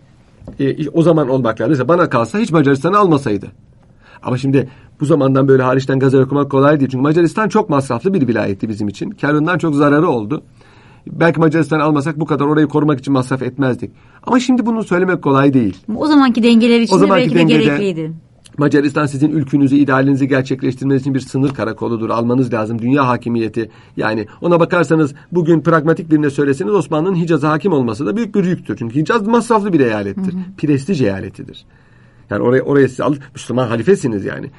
e, 0.61 0.89
o 0.89 1.03
zaman 1.03 1.29
olmak 1.29 1.61
lazım. 1.61 1.71
Mesela 1.71 1.89
bana 1.89 2.09
kalsa 2.09 2.39
hiç 2.39 2.51
Macaristan'ı 2.51 2.99
almasaydı. 2.99 3.47
Ama 4.23 4.39
şimdi 4.39 4.69
bu 5.01 5.05
zamandan 5.05 5.49
böyle 5.49 5.63
hariçten 5.63 5.99
gazel 5.99 6.21
okumak 6.21 6.51
kolay 6.51 6.81
değil. 6.81 6.91
Çünkü 6.91 7.03
Macaristan 7.03 7.49
çok 7.49 7.71
masraflı 7.71 8.15
bir 8.15 8.29
vilayetti 8.29 8.69
bizim 8.69 8.89
için. 8.89 9.11
Karından 9.11 9.59
çok 9.59 9.75
zararı 9.75 10.09
oldu. 10.09 10.43
belki 11.07 11.41
Macaristan 11.41 11.81
almasak 11.81 12.21
bu 12.21 12.27
kadar 12.27 12.45
orayı 12.45 12.67
korumak 12.67 12.99
için 12.99 13.13
masraf 13.13 13.43
etmezdik. 13.43 13.91
Ama 14.27 14.41
şimdi 14.41 14.67
bunu 14.67 14.85
söylemek 14.85 15.23
kolay 15.23 15.55
değil. 15.55 15.77
O 15.97 16.07
zamanki 16.07 16.43
dengeler 16.43 16.81
için 16.81 16.99
zamanki 16.99 17.35
belki 17.35 17.49
de 17.49 17.59
gerekliydi. 17.59 18.13
Macaristan 18.59 19.07
sizin 19.07 19.31
ülkünüzü, 19.31 19.77
idealinizi 19.77 20.29
gerçekleştirmeniz 20.29 21.01
için 21.01 21.15
bir 21.15 21.21
sınır 21.21 21.55
karakoludur. 21.55 22.11
Almanız 22.11 22.53
lazım. 22.53 22.79
Dünya 22.79 23.09
hakimiyeti. 23.09 23.71
Yani 23.97 24.27
ona 24.41 24.61
bakarsanız 24.61 25.15
bugün 25.33 25.61
pragmatik 25.61 26.11
birine 26.11 26.31
söyleseniz 26.31 26.75
Osmanlı'nın 26.75 27.17
Hicaz'a 27.17 27.51
hakim 27.51 27.73
olması 27.73 28.07
da 28.07 28.17
büyük 28.17 28.35
bir 28.35 28.45
yüktür. 28.45 28.77
Çünkü 28.77 29.01
Hicaz 29.01 29.27
masraflı 29.27 29.73
bir 29.73 29.81
eyalettir. 29.81 30.33
Hı 30.33 30.37
hı. 30.37 30.57
Prestij 30.57 31.03
eyaletidir. 31.03 31.67
Yani 32.31 32.43
oraya, 32.43 32.63
oraya 32.63 32.89
siz 32.89 33.01
alıp 33.01 33.23
Müslüman 33.35 33.69
halifesiniz 33.69 34.25
yani. 34.25 34.51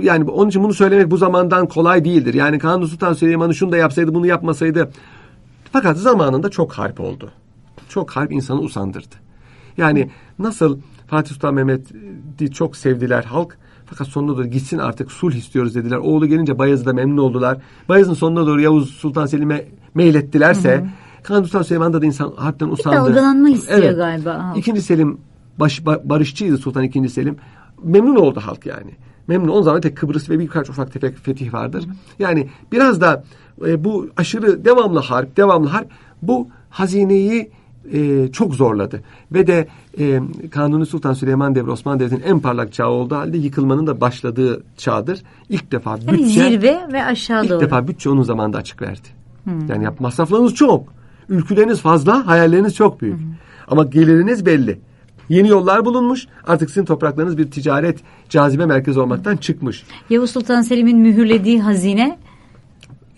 Yani 0.00 0.30
onun 0.30 0.48
için 0.48 0.62
bunu 0.64 0.74
söylemek 0.74 1.10
bu 1.10 1.16
zamandan 1.16 1.68
kolay 1.68 2.04
değildir. 2.04 2.34
Yani 2.34 2.58
Kanuni 2.58 2.88
Sultan 2.88 3.12
Süleyman'ı 3.12 3.54
şunu 3.54 3.72
da 3.72 3.76
yapsaydı 3.76 4.14
bunu 4.14 4.26
yapmasaydı. 4.26 4.90
Fakat 5.72 5.98
zamanında 5.98 6.48
çok 6.48 6.72
harp 6.72 7.00
oldu. 7.00 7.30
Çok 7.88 8.10
harp 8.10 8.32
insanı 8.32 8.60
usandırdı. 8.60 9.14
Yani 9.76 10.10
nasıl 10.38 10.78
Fatih 11.06 11.32
Sultan 11.32 11.54
Mehmet'i 11.54 12.52
çok 12.52 12.76
sevdiler 12.76 13.24
halk. 13.24 13.58
Fakat 13.86 14.06
sonuna 14.06 14.36
doğru 14.36 14.46
gitsin 14.46 14.78
artık 14.78 15.12
sulh 15.12 15.34
istiyoruz 15.34 15.74
dediler. 15.74 15.96
Oğlu 15.96 16.26
gelince 16.26 16.58
Bayezid'e 16.58 16.92
memnun 16.92 17.16
oldular. 17.16 17.58
Bayezid'in 17.88 18.14
sonuna 18.14 18.46
doğru 18.46 18.60
Yavuz 18.60 18.90
Sultan 18.90 19.26
Selim'e 19.26 19.64
meylettilerse 19.94 20.86
Kanuni 21.22 21.46
Sultan 21.46 21.62
Süleyman'da 21.62 22.02
da 22.02 22.06
insan 22.06 22.32
harpten 22.36 22.68
usandı. 22.68 22.96
Bir 22.96 23.14
dalgalanma 23.14 23.48
istiyor 23.48 23.78
evet. 23.78 23.96
galiba. 23.96 24.54
İkinci 24.56 24.82
Selim 24.82 25.18
baş, 25.58 25.86
barışçıydı 25.86 26.58
Sultan 26.58 26.84
II. 26.84 27.08
Selim. 27.08 27.36
Memnun 27.82 28.16
oldu 28.16 28.40
halk 28.40 28.66
yani. 28.66 28.90
Memnun 29.28 29.48
o 29.48 29.62
zaman 29.62 29.80
tek 29.80 29.96
Kıbrıs 29.96 30.30
ve 30.30 30.38
birkaç 30.38 30.70
ufak 30.70 30.92
tefek 30.92 31.16
fetih 31.16 31.52
vardır. 31.52 31.84
Yani 32.18 32.48
biraz 32.72 33.00
da 33.00 33.24
e, 33.66 33.84
bu 33.84 34.08
aşırı 34.16 34.64
devamlı 34.64 35.00
harp, 35.00 35.36
devamlı 35.36 35.68
harp 35.68 35.88
bu 36.22 36.48
hazineyi 36.70 37.50
e, 37.92 38.32
çok 38.32 38.54
zorladı. 38.54 39.02
Ve 39.32 39.46
de 39.46 39.68
e, 39.98 40.20
Kanuni 40.50 40.86
Sultan 40.86 41.12
Süleyman 41.12 41.54
Devri 41.54 41.70
Osmanlı 41.70 42.00
Devleti'nin 42.00 42.22
en 42.22 42.40
parlak 42.40 42.72
çağı 42.72 42.88
olduğu 42.88 43.16
halde 43.16 43.38
yıkılmanın 43.38 43.86
da 43.86 44.00
başladığı 44.00 44.62
çağdır. 44.76 45.22
İlk 45.48 45.72
defa 45.72 45.96
bütçe... 45.96 46.12
Yani 46.12 46.50
zirve 46.50 46.78
ve 46.92 47.04
aşağı 47.04 47.44
ilk 47.44 47.50
doğru. 47.50 47.58
İlk 47.58 47.64
defa 47.64 47.88
bütçe 47.88 48.10
onun 48.10 48.22
zamanında 48.22 48.58
açık 48.58 48.82
verdi. 48.82 49.08
Hmm. 49.44 49.68
Yani 49.68 49.88
masraflarınız 49.98 50.54
çok. 50.54 50.84
Ülküleriniz 51.28 51.80
fazla, 51.80 52.26
hayalleriniz 52.26 52.74
çok 52.74 53.00
büyük. 53.00 53.18
Hmm. 53.18 53.26
Ama 53.68 53.84
geliriniz 53.84 54.46
belli. 54.46 54.78
Yeni 55.28 55.48
yollar 55.48 55.84
bulunmuş. 55.84 56.26
Artık 56.46 56.70
sizin 56.70 56.84
topraklarınız 56.84 57.38
bir 57.38 57.50
ticaret 57.50 57.98
cazibe 58.28 58.66
merkezi 58.66 59.00
olmaktan 59.00 59.36
çıkmış. 59.36 59.84
Yavuz 60.10 60.30
Sultan 60.30 60.62
Selim'in 60.62 60.98
mühürlediği 60.98 61.62
hazine 61.62 62.18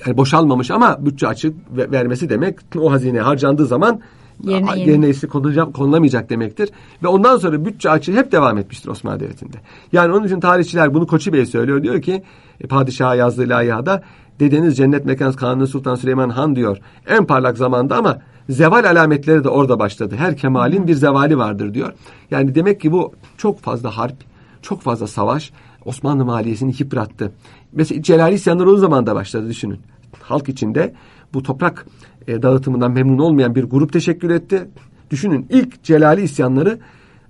yani 0.06 0.16
boşalmamış 0.16 0.70
ama 0.70 1.06
bütçe 1.06 1.28
açık 1.28 1.54
vermesi 1.76 2.28
demek 2.28 2.58
o 2.78 2.92
hazine 2.92 3.20
harcandığı 3.20 3.66
zaman 3.66 4.00
yerine, 4.44 4.80
yerine 4.80 5.08
ise 5.08 5.28
konulamayacak 5.28 6.30
demektir. 6.30 6.70
Ve 7.02 7.08
ondan 7.08 7.36
sonra 7.36 7.64
bütçe 7.64 7.90
açığı 7.90 8.12
hep 8.12 8.32
devam 8.32 8.58
etmiştir 8.58 8.88
Osmanlı 8.88 9.20
Devleti'nde. 9.20 9.56
Yani 9.92 10.12
onun 10.12 10.26
için 10.26 10.40
tarihçiler 10.40 10.94
bunu 10.94 11.06
Koçi 11.06 11.32
Bey 11.32 11.46
söylüyor. 11.46 11.82
Diyor 11.82 12.02
ki 12.02 12.22
e, 12.60 12.66
padişaha 12.66 13.14
yazdığı 13.14 13.48
layihada 13.48 14.02
dedeniz 14.40 14.76
cennet 14.76 15.04
mekan 15.04 15.32
Kanuni 15.32 15.66
Sultan 15.66 15.94
Süleyman 15.94 16.30
Han 16.30 16.56
diyor. 16.56 16.78
En 17.06 17.24
parlak 17.24 17.56
zamanda 17.56 17.96
ama 17.96 18.18
zeval 18.48 18.84
alametleri 18.84 19.44
de 19.44 19.48
orada 19.48 19.78
başladı. 19.78 20.14
Her 20.18 20.36
kemalin 20.36 20.86
bir 20.86 20.94
zevali 20.94 21.38
vardır 21.38 21.74
diyor. 21.74 21.92
Yani 22.30 22.54
demek 22.54 22.80
ki 22.80 22.92
bu 22.92 23.14
çok 23.36 23.60
fazla 23.60 23.96
harp, 23.96 24.16
çok 24.62 24.82
fazla 24.82 25.06
savaş 25.06 25.52
Osmanlı 25.84 26.24
maliyesini 26.24 26.74
yıprattı. 26.78 27.32
Mesela 27.72 28.02
Celali 28.02 28.34
isyanları 28.34 28.70
o 28.70 28.76
zaman 28.76 29.06
da 29.06 29.14
başladı 29.14 29.48
düşünün. 29.48 29.80
Halk 30.20 30.48
içinde 30.48 30.94
bu 31.34 31.42
toprak 31.42 31.86
e, 32.26 32.42
dağıtımından 32.42 32.90
memnun 32.92 33.18
olmayan 33.18 33.54
bir 33.54 33.64
grup 33.64 33.92
teşekkür 33.92 34.30
etti. 34.30 34.68
Düşünün 35.10 35.46
ilk 35.50 35.82
Celali 35.82 36.22
isyanları 36.22 36.78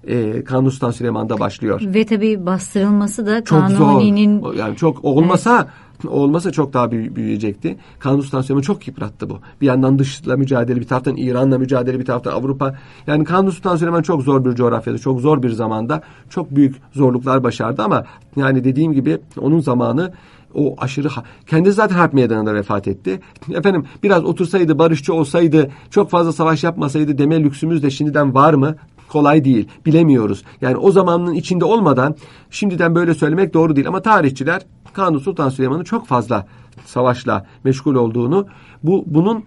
e, 0.09 0.44
Kanuni 0.44 0.71
Sultan 0.71 0.90
Süleyman'da 0.90 1.40
başlıyor. 1.40 1.81
Ve 1.85 2.07
tabi 2.07 2.47
bastırılması 2.47 3.27
da 3.27 3.44
çok 3.44 3.61
Kanuni'nin... 3.61 4.40
Zor. 4.40 4.55
Yani 4.55 4.77
çok 4.77 5.05
olmasa 5.05 5.57
evet 5.59 5.88
olmasa 6.07 6.51
çok 6.51 6.73
daha 6.73 6.90
büyüyecekti. 6.90 7.79
Kanun 7.99 8.21
Sultan 8.21 8.61
çok 8.61 8.88
yıprattı 8.88 9.31
bu. 9.31 9.38
Bir 9.61 9.66
yandan 9.66 9.99
dışla 9.99 10.37
mücadele, 10.37 10.81
bir 10.81 10.87
taraftan 10.87 11.16
İran'la 11.16 11.59
mücadele, 11.59 11.99
bir 11.99 12.05
taraftan 12.05 12.33
Avrupa. 12.33 12.75
Yani 13.07 13.25
Kanun 13.25 13.51
Sultan 13.51 13.77
Süleyman 13.77 14.03
çok 14.03 14.23
zor 14.23 14.44
bir 14.44 14.55
coğrafyada, 14.55 14.99
çok 14.99 15.21
zor 15.21 15.42
bir 15.42 15.51
zamanda 15.51 16.03
çok 16.31 16.51
büyük 16.57 16.77
zorluklar 16.92 17.44
başardı 17.44 17.83
ama 17.83 18.05
yani 18.37 18.64
dediğim 18.64 18.92
gibi 18.92 19.18
onun 19.40 19.61
zamanı 19.61 20.12
o 20.55 20.75
aşırı 20.79 21.09
kendi 21.47 21.73
zaten 21.73 21.97
harp 21.97 22.12
meydanında 22.12 22.55
vefat 22.55 22.88
etti. 22.88 23.21
Efendim 23.55 23.85
biraz 24.03 24.25
otursaydı, 24.25 24.79
barışçı 24.79 25.14
olsaydı, 25.14 25.71
çok 25.90 26.11
fazla 26.11 26.33
savaş 26.33 26.64
yapmasaydı 26.64 27.18
deme 27.18 27.42
lüksümüz 27.42 27.83
de 27.83 27.90
şimdiden 27.90 28.35
var 28.35 28.55
mı? 28.55 28.77
Kolay 29.09 29.44
değil. 29.44 29.68
Bilemiyoruz. 29.87 30.44
Yani 30.61 30.77
o 30.77 30.90
zamanın 30.90 31.35
içinde 31.35 31.64
olmadan 31.64 32.16
şimdiden 32.51 32.94
böyle 32.94 33.14
söylemek 33.14 33.55
doğru 33.55 33.77
değil. 33.77 33.88
Ama 33.88 34.03
tarihçiler 34.03 34.62
Kanuni 34.92 35.21
Sultan 35.21 35.49
Süleyman'ın 35.49 35.85
çok 35.85 36.07
fazla 36.07 36.47
savaşla 36.87 37.47
meşgul 37.64 37.94
olduğunu, 37.94 38.47
bu 38.83 39.05
bunun 39.07 39.44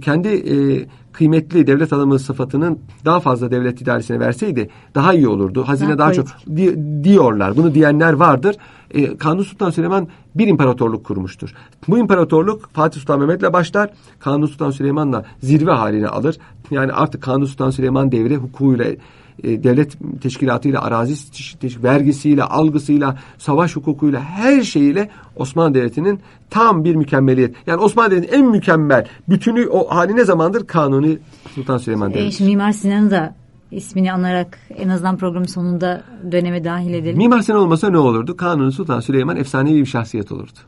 kendi 0.00 0.28
e, 0.28 0.54
kıymetli 1.12 1.66
devlet 1.66 1.92
adamı 1.92 2.18
sıfatının 2.18 2.78
daha 3.04 3.20
fazla 3.20 3.50
devlet 3.50 3.80
idaresine 3.82 4.20
verseydi 4.20 4.70
daha 4.94 5.14
iyi 5.14 5.28
olurdu. 5.28 5.62
Hazine 5.68 5.88
daha, 5.88 5.98
daha 5.98 6.12
çok 6.12 6.26
di, 6.56 6.76
diyorlar. 7.04 7.56
Bunu 7.56 7.74
diyenler 7.74 8.12
vardır. 8.12 8.56
E, 8.90 9.16
Kanuni 9.16 9.44
Sultan 9.44 9.70
Süleyman 9.70 10.08
bir 10.34 10.46
imparatorluk 10.46 11.04
kurmuştur. 11.04 11.54
Bu 11.88 11.98
imparatorluk 11.98 12.70
Fatih 12.72 13.00
Sultan 13.00 13.20
Mehmet'le 13.20 13.52
başlar. 13.52 13.90
Kanuni 14.20 14.48
Sultan 14.48 14.70
Süleyman'la 14.70 15.24
zirve 15.42 15.70
haline 15.70 16.08
alır. 16.08 16.38
Yani 16.70 16.92
artık 16.92 17.22
Kanuni 17.22 17.46
Sultan 17.46 17.70
Süleyman 17.70 18.12
devri 18.12 18.36
hukukuyla 18.36 18.86
e, 19.44 19.64
devlet 19.64 19.98
teşkilatıyla, 20.22 20.82
arazi 20.82 21.14
vergisiyle, 21.82 22.42
algısıyla, 22.42 23.18
savaş 23.38 23.76
hukukuyla, 23.76 24.20
her 24.20 24.62
şeyiyle 24.62 25.10
Osmanlı 25.36 25.74
Devleti'nin 25.74 26.20
tam 26.50 26.84
bir 26.84 26.94
mükemmeliyet. 26.94 27.54
Yani 27.66 27.80
Osmanlı 27.80 28.10
Devleti'nin 28.10 28.38
en 28.38 28.50
mükemmel 28.50 29.06
bütünü 29.28 29.66
o 29.66 29.88
hali 29.88 30.16
ne 30.16 30.24
zamandır? 30.24 30.66
Kanuni 30.66 31.18
Sultan 31.54 31.78
Süleyman 31.78 32.10
e, 32.10 32.14
Devleti. 32.14 32.28
E, 32.28 32.30
şimdi 32.30 32.50
Mimar 32.50 32.72
Sinan'ı 32.72 33.10
da 33.10 33.34
ismini 33.70 34.12
anarak 34.12 34.58
en 34.76 34.88
azından 34.88 35.16
programın 35.16 35.46
sonunda 35.46 36.02
döneme 36.32 36.64
dahil 36.64 36.94
edelim. 36.94 37.16
Mimar 37.16 37.40
Sinan 37.40 37.60
olmasa 37.60 37.90
ne 37.90 37.98
olurdu? 37.98 38.36
Kanuni 38.36 38.72
Sultan 38.72 39.00
Süleyman 39.00 39.36
efsanevi 39.36 39.80
bir 39.80 39.86
şahsiyet 39.86 40.32
olurdu. 40.32 40.58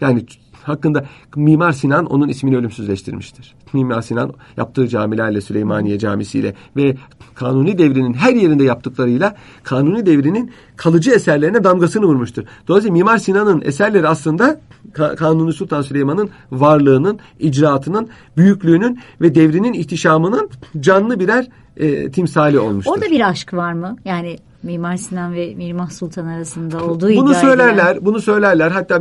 Yani 0.00 0.24
hakkında 0.62 1.04
Mimar 1.36 1.72
Sinan 1.72 2.06
onun 2.06 2.28
ismini 2.28 2.56
ölümsüzleştirmiştir. 2.56 3.54
Mimar 3.72 4.02
Sinan 4.02 4.32
yaptığı 4.56 4.88
camilerle 4.88 5.40
Süleymaniye 5.40 5.98
Camisi'yle 5.98 6.54
ve 6.76 6.96
Kanuni 7.34 7.78
devrinin 7.78 8.14
her 8.14 8.34
yerinde 8.34 8.64
yaptıklarıyla 8.64 9.36
Kanuni 9.62 10.06
devrinin 10.06 10.50
kalıcı 10.76 11.10
eserlerine 11.10 11.64
damgasını 11.64 12.06
vurmuştur. 12.06 12.44
Dolayısıyla 12.68 12.92
Mimar 12.92 13.18
Sinan'ın 13.18 13.62
eserleri 13.64 14.08
aslında 14.08 14.60
Kanuni 14.92 15.52
Sultan 15.52 15.82
Süleyman'ın 15.82 16.30
varlığının, 16.50 17.18
icraatının, 17.38 18.08
büyüklüğünün 18.36 19.00
ve 19.20 19.34
devrinin 19.34 19.72
ihtişamının 19.72 20.50
canlı 20.80 21.20
birer 21.20 21.48
e, 21.78 22.10
timsali 22.10 22.58
olmuştur. 22.58 22.92
Orada 22.92 23.10
bir 23.10 23.28
aşk 23.28 23.54
var 23.54 23.72
mı? 23.72 23.96
Yani 24.04 24.36
Mimar 24.62 24.96
Sinan 24.96 25.34
ve 25.34 25.54
Mihrimah 25.54 25.90
Sultan 25.90 26.26
arasında 26.26 26.84
olduğu 26.84 27.16
Bunu 27.16 27.34
söylerler, 27.34 27.90
edilen... 27.90 28.06
bunu 28.06 28.20
söylerler. 28.20 28.70
Hatta 28.70 28.98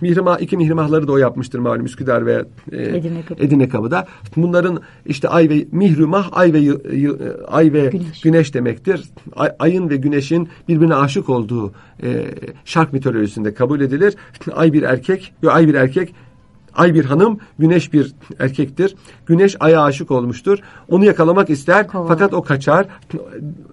Mihrimah, 0.00 0.40
iki 0.40 0.56
Mihrimahları 0.56 1.08
da 1.08 1.12
o 1.12 1.16
yapmıştır 1.16 1.58
malum 1.58 1.84
Üsküdar 1.84 2.26
ve 2.26 2.44
e, 2.72 2.82
Edirne, 2.82 3.22
Kapı. 3.22 3.44
Edirne 3.44 3.68
Kapı'da. 3.68 4.06
Bunların 4.36 4.80
işte 5.06 5.28
ay 5.28 5.48
ve 5.48 5.66
Mihrimah, 5.72 6.28
ay 6.32 6.52
ve 6.52 6.58
ay 7.48 7.72
ve 7.72 7.86
güneş, 7.86 8.20
güneş 8.20 8.54
demektir. 8.54 9.04
Ay, 9.36 9.50
ayın 9.58 9.90
ve 9.90 9.96
güneşin 9.96 10.48
birbirine 10.68 10.94
aşık 10.94 11.28
olduğu 11.28 11.72
e, 12.02 12.26
şark 12.64 12.92
mitolojisinde 12.92 13.54
kabul 13.54 13.80
edilir. 13.80 14.14
Ay 14.52 14.72
bir 14.72 14.82
erkek, 14.82 15.32
ay 15.46 15.68
bir 15.68 15.74
erkek 15.74 16.14
Ay 16.80 16.94
bir 16.94 17.04
hanım, 17.04 17.38
güneş 17.58 17.92
bir 17.92 18.12
erkektir. 18.38 18.94
Güneş 19.26 19.56
aya 19.60 19.82
aşık 19.82 20.10
olmuştur. 20.10 20.58
Onu 20.88 21.04
yakalamak 21.04 21.50
ister 21.50 21.88
Kovala. 21.88 22.08
fakat 22.08 22.34
o 22.34 22.42
kaçar. 22.42 22.86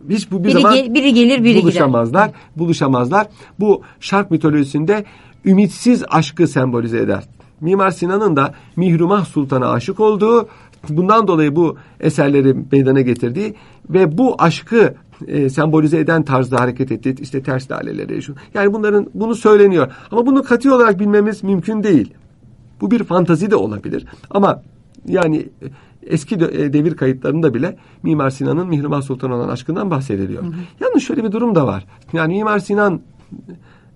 Hiç 0.09 0.31
bu 0.31 0.39
bir 0.39 0.43
biri 0.43 0.53
zaman 0.53 0.75
gel, 0.75 0.93
biri 0.93 1.13
gelir, 1.13 1.43
biri 1.43 1.61
buluşamazlar. 1.61 2.27
Gider. 2.27 2.39
Buluşamazlar. 2.55 3.27
Bu 3.59 3.81
şark 3.99 4.31
mitolojisinde 4.31 5.05
ümitsiz 5.45 6.03
aşkı 6.09 6.47
sembolize 6.47 6.97
eder. 6.97 7.23
Mimar 7.61 7.91
Sinan'ın 7.91 8.35
da 8.35 8.53
Mihrumah 8.75 9.25
Sultan'a 9.25 9.69
aşık 9.69 9.99
olduğu, 9.99 10.47
bundan 10.89 11.27
dolayı 11.27 11.55
bu 11.55 11.77
eserleri 11.99 12.55
meydana 12.71 13.01
getirdiği 13.01 13.53
ve 13.89 14.17
bu 14.17 14.35
aşkı 14.39 14.93
e, 15.27 15.49
sembolize 15.49 15.99
eden 15.99 16.23
tarzda 16.23 16.59
hareket 16.59 16.91
etti. 16.91 17.15
İşte 17.19 17.43
ters 17.43 17.69
daleleri. 17.69 18.21
Şu. 18.21 18.35
Yani 18.53 18.73
bunların 18.73 19.07
bunu 19.13 19.35
söyleniyor. 19.35 19.91
Ama 20.11 20.25
bunu 20.25 20.43
katı 20.43 20.75
olarak 20.75 20.99
bilmemiz 20.99 21.43
mümkün 21.43 21.83
değil. 21.83 22.13
Bu 22.81 22.91
bir 22.91 23.03
fantazi 23.03 23.51
de 23.51 23.55
olabilir. 23.55 24.05
Ama 24.29 24.63
yani 25.07 25.37
e, 25.37 25.65
eski 26.03 26.35
e, 26.35 26.73
devir 26.73 26.95
kayıtlarında 26.95 27.53
bile 27.53 27.77
Mimar 28.03 28.29
Sinan'ın 28.29 28.67
Mihrimah 28.67 29.01
Sultan 29.01 29.31
olan 29.31 29.49
aşkından 29.49 29.91
bahsediliyor. 29.91 30.43
Hı 30.43 30.47
hı. 30.47 30.53
Yalnız 30.79 31.03
şöyle 31.03 31.23
bir 31.23 31.31
durum 31.31 31.55
da 31.55 31.67
var. 31.67 31.85
Yani 32.13 32.33
Mimar 32.33 32.59
Sinan 32.59 33.01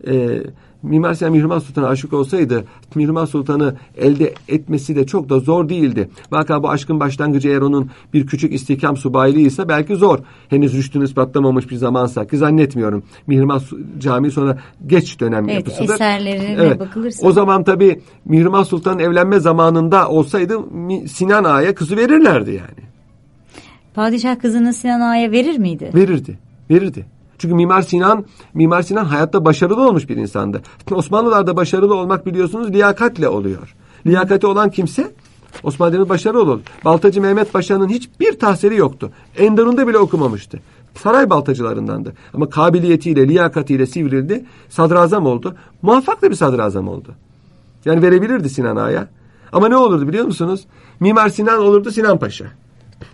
e, 0.07 0.43
Mimar 0.83 1.13
Sinan 1.13 1.31
Mihrimah 1.31 1.59
Sultan'a 1.59 1.87
aşık 1.87 2.13
olsaydı 2.13 2.65
Mihrimah 2.95 3.25
Sultan'ı 3.27 3.75
elde 3.97 4.33
etmesi 4.47 4.95
de 4.95 5.05
çok 5.05 5.29
da 5.29 5.39
zor 5.39 5.69
değildi. 5.69 6.09
Vaka 6.31 6.63
bu 6.63 6.69
aşkın 6.69 6.99
başlangıcı 6.99 7.49
eğer 7.49 7.61
onun 7.61 7.89
bir 8.13 8.27
küçük 8.27 8.53
istihkam 8.53 8.97
subaylığıysa 8.97 9.69
belki 9.69 9.95
zor. 9.95 10.19
Henüz 10.49 10.73
rüştünü 10.73 11.03
ispatlamamış 11.03 11.69
bir 11.69 11.75
zamansa 11.75 12.27
ki 12.27 12.37
zannetmiyorum. 12.37 13.03
Mihrimah 13.27 13.61
Camii 13.99 14.31
sonra 14.31 14.57
geç 14.87 15.19
dönem 15.19 15.49
Evet, 15.49 15.55
yapısıdır. 15.55 15.93
eserlerine 15.93 16.79
bakılırsa. 16.79 17.27
O 17.27 17.31
zaman 17.31 17.63
tabii 17.63 18.01
Mihrimah 18.25 18.65
Sultan'ın 18.65 18.99
evlenme 18.99 19.39
zamanında 19.39 20.09
olsaydı 20.09 20.57
Sinan 21.07 21.43
Ağa'ya 21.43 21.75
kızı 21.75 21.97
verirlerdi 21.97 22.49
yani. 22.51 22.91
Padişah 23.93 24.39
kızını 24.39 24.73
Sinan 24.73 25.01
Ağa'ya 25.01 25.31
verir 25.31 25.57
miydi? 25.57 25.91
Verirdi. 25.95 26.39
Verirdi. 26.69 27.05
Çünkü 27.41 27.55
Mimar 27.55 27.81
Sinan, 27.81 28.25
Mimar 28.53 28.81
Sinan 28.81 29.05
hayatta 29.05 29.45
başarılı 29.45 29.87
olmuş 29.87 30.09
bir 30.09 30.17
insandı. 30.17 30.61
Osmanlılar'da 30.91 31.55
başarılı 31.55 31.95
olmak 31.95 32.25
biliyorsunuz 32.25 32.73
liyakatle 32.73 33.29
oluyor. 33.29 33.75
Liyakati 34.05 34.47
olan 34.47 34.69
kimse 34.69 35.11
Osmanlı 35.63 35.93
Devleti 35.93 36.09
başarılı 36.09 36.41
olur. 36.41 36.59
Baltacı 36.85 37.21
Mehmet 37.21 37.53
Paşa'nın 37.53 37.89
hiçbir 37.89 38.39
tahsili 38.39 38.75
yoktu. 38.75 39.11
Enderun'da 39.37 39.87
bile 39.87 39.97
okumamıştı. 39.97 40.59
Saray 40.95 41.29
baltacılarındandı. 41.29 42.13
Ama 42.33 42.49
kabiliyetiyle, 42.49 43.27
liyakatiyle 43.27 43.85
sivrildi. 43.85 44.45
Sadrazam 44.69 45.25
oldu. 45.25 45.55
Muvaffak 45.81 46.21
da 46.21 46.29
bir 46.29 46.35
sadrazam 46.35 46.87
oldu. 46.87 47.15
Yani 47.85 48.01
verebilirdi 48.01 48.49
Sinan 48.49 48.75
Ağa'ya. 48.75 49.07
Ama 49.53 49.67
ne 49.67 49.77
olurdu 49.77 50.07
biliyor 50.07 50.25
musunuz? 50.25 50.65
Mimar 50.99 51.29
Sinan 51.29 51.59
olurdu 51.59 51.91
Sinan 51.91 52.19
Paşa. 52.19 52.45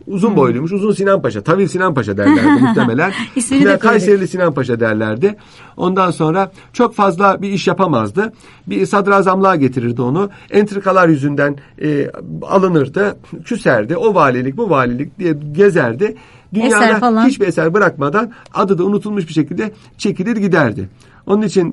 Uzun 0.07 0.35
boyluymuş. 0.35 0.71
Uzun 0.71 0.91
Sinan 0.91 1.21
Paşa. 1.21 1.41
Tavil 1.41 1.67
Sinan 1.67 1.93
Paşa 1.93 2.17
derlerdi 2.17 2.61
muhtemelen. 2.61 3.11
İsmini 3.35 3.65
de. 3.65 3.77
Kayserili 3.77 4.27
Sinan 4.27 4.53
Paşa 4.53 4.79
derlerdi. 4.79 5.35
Ondan 5.77 6.11
sonra 6.11 6.51
çok 6.73 6.95
fazla 6.95 7.41
bir 7.41 7.49
iş 7.49 7.67
yapamazdı. 7.67 8.33
Bir 8.67 8.85
sadrazamlığa 8.85 9.55
getirirdi 9.55 10.01
onu. 10.01 10.29
Entrikalar 10.51 11.07
yüzünden 11.09 11.55
e, 11.81 12.11
alınırdı. 12.41 13.17
Küserdi. 13.45 13.97
O 13.97 14.15
valilik 14.15 14.57
bu 14.57 14.69
valilik 14.69 15.19
diye 15.19 15.33
gezerdi. 15.51 16.15
Dünyada 16.53 16.85
Eser 16.85 16.99
falan. 16.99 17.27
hiçbir 17.27 17.47
eser 17.47 17.73
bırakmadan 17.73 18.31
adı 18.53 18.77
da 18.77 18.83
unutulmuş 18.83 19.27
bir 19.27 19.33
şekilde 19.33 19.71
çekilir 19.97 20.37
giderdi. 20.37 20.89
Onun 21.27 21.41
için 21.41 21.71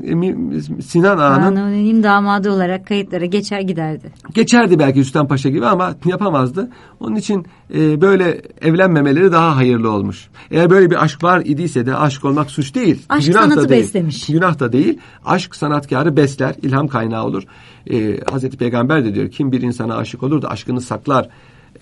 e, 0.79 0.83
Sinan 0.83 1.19
Ağa'nın 1.19 1.57
Anonim 1.57 2.03
damadı 2.03 2.53
olarak 2.53 2.87
kayıtlara 2.87 3.25
geçer 3.25 3.61
giderdi. 3.61 4.13
Geçerdi 4.35 4.79
belki 4.79 5.01
Rüstem 5.01 5.29
Paşa 5.29 5.49
gibi 5.49 5.67
ama 5.67 5.95
yapamazdı. 6.05 6.71
Onun 7.01 7.17
için 7.17 7.47
e, 7.75 8.01
böyle 8.01 8.43
evlenmemeleri 8.61 9.33
daha 9.33 9.57
hayırlı 9.57 9.91
olmuş. 9.91 10.29
Eğer 10.51 10.71
böyle 10.71 10.91
bir 10.91 11.05
aşk 11.05 11.25
var 11.25 11.43
idiyse 11.45 11.87
de 11.87 11.97
aşk 11.97 12.25
olmak 12.25 12.51
suç 12.51 12.75
değil. 12.75 13.03
Aşk 13.09 13.27
Günah 13.27 13.39
da 13.39 13.51
sanatı 13.51 13.69
değil. 13.69 13.83
beslemiş. 13.83 14.27
Günah 14.27 14.59
da 14.59 14.73
değil. 14.73 14.99
Aşk 15.25 15.57
sanatkarı 15.57 16.17
besler, 16.17 16.55
ilham 16.63 16.89
kaynağı 16.89 17.25
olur. 17.25 17.43
E, 17.91 18.21
Hazreti 18.33 18.57
Peygamber 18.57 19.05
de 19.05 19.15
diyor 19.15 19.31
kim 19.31 19.53
bir 19.53 19.63
insana 19.63 19.97
aşık 19.97 20.23
olur 20.23 20.43
da 20.43 20.49
aşkını 20.49 20.81
saklar 20.81 21.29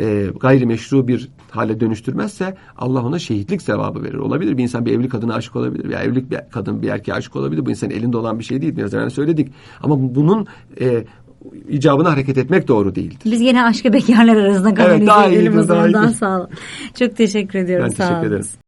e, 0.02 0.26
gayrimeşru 0.40 1.08
bir 1.08 1.28
hale 1.50 1.80
dönüştürmezse 1.80 2.56
Allah 2.76 3.04
ona 3.04 3.18
şehitlik 3.18 3.62
sevabı 3.62 4.02
verir. 4.02 4.14
Olabilir 4.18 4.56
bir 4.58 4.62
insan 4.62 4.86
bir 4.86 4.92
evli 4.92 5.08
kadına 5.08 5.34
aşık 5.34 5.56
olabilir 5.56 5.88
veya 5.88 6.02
evlilik 6.02 6.30
bir 6.30 6.38
kadın 6.50 6.82
bir 6.82 6.88
erkeğe 6.88 7.12
aşık 7.14 7.36
olabilir. 7.36 7.66
Bu 7.66 7.70
insanın 7.70 7.90
elinde 7.90 8.16
olan 8.16 8.38
bir 8.38 8.44
şey 8.44 8.62
değil. 8.62 8.76
Biraz 8.76 8.94
evvel 8.94 9.10
söyledik. 9.10 9.52
Ama 9.82 10.14
bunun 10.14 10.46
e, 10.80 11.04
icabına 11.68 12.12
hareket 12.12 12.38
etmek 12.38 12.68
doğru 12.68 12.94
değildir. 12.94 13.18
Biz 13.24 13.42
gene 13.42 13.64
aşkı 13.64 13.92
bekarlar 13.92 14.36
arasında 14.36 14.74
kanalize 14.74 14.96
Evet, 14.96 15.06
daha 15.06 15.28
iyi, 15.28 15.68
daha 15.68 15.88
iyi. 15.88 16.14
Sağ 16.14 16.38
olun. 16.38 16.48
Çok 16.98 17.16
teşekkür 17.16 17.58
ediyorum. 17.58 17.86
Ben 17.86 17.94
sağ 17.94 18.08
teşekkür 18.08 18.26
olun. 18.26 18.28
ederim. 18.28 18.46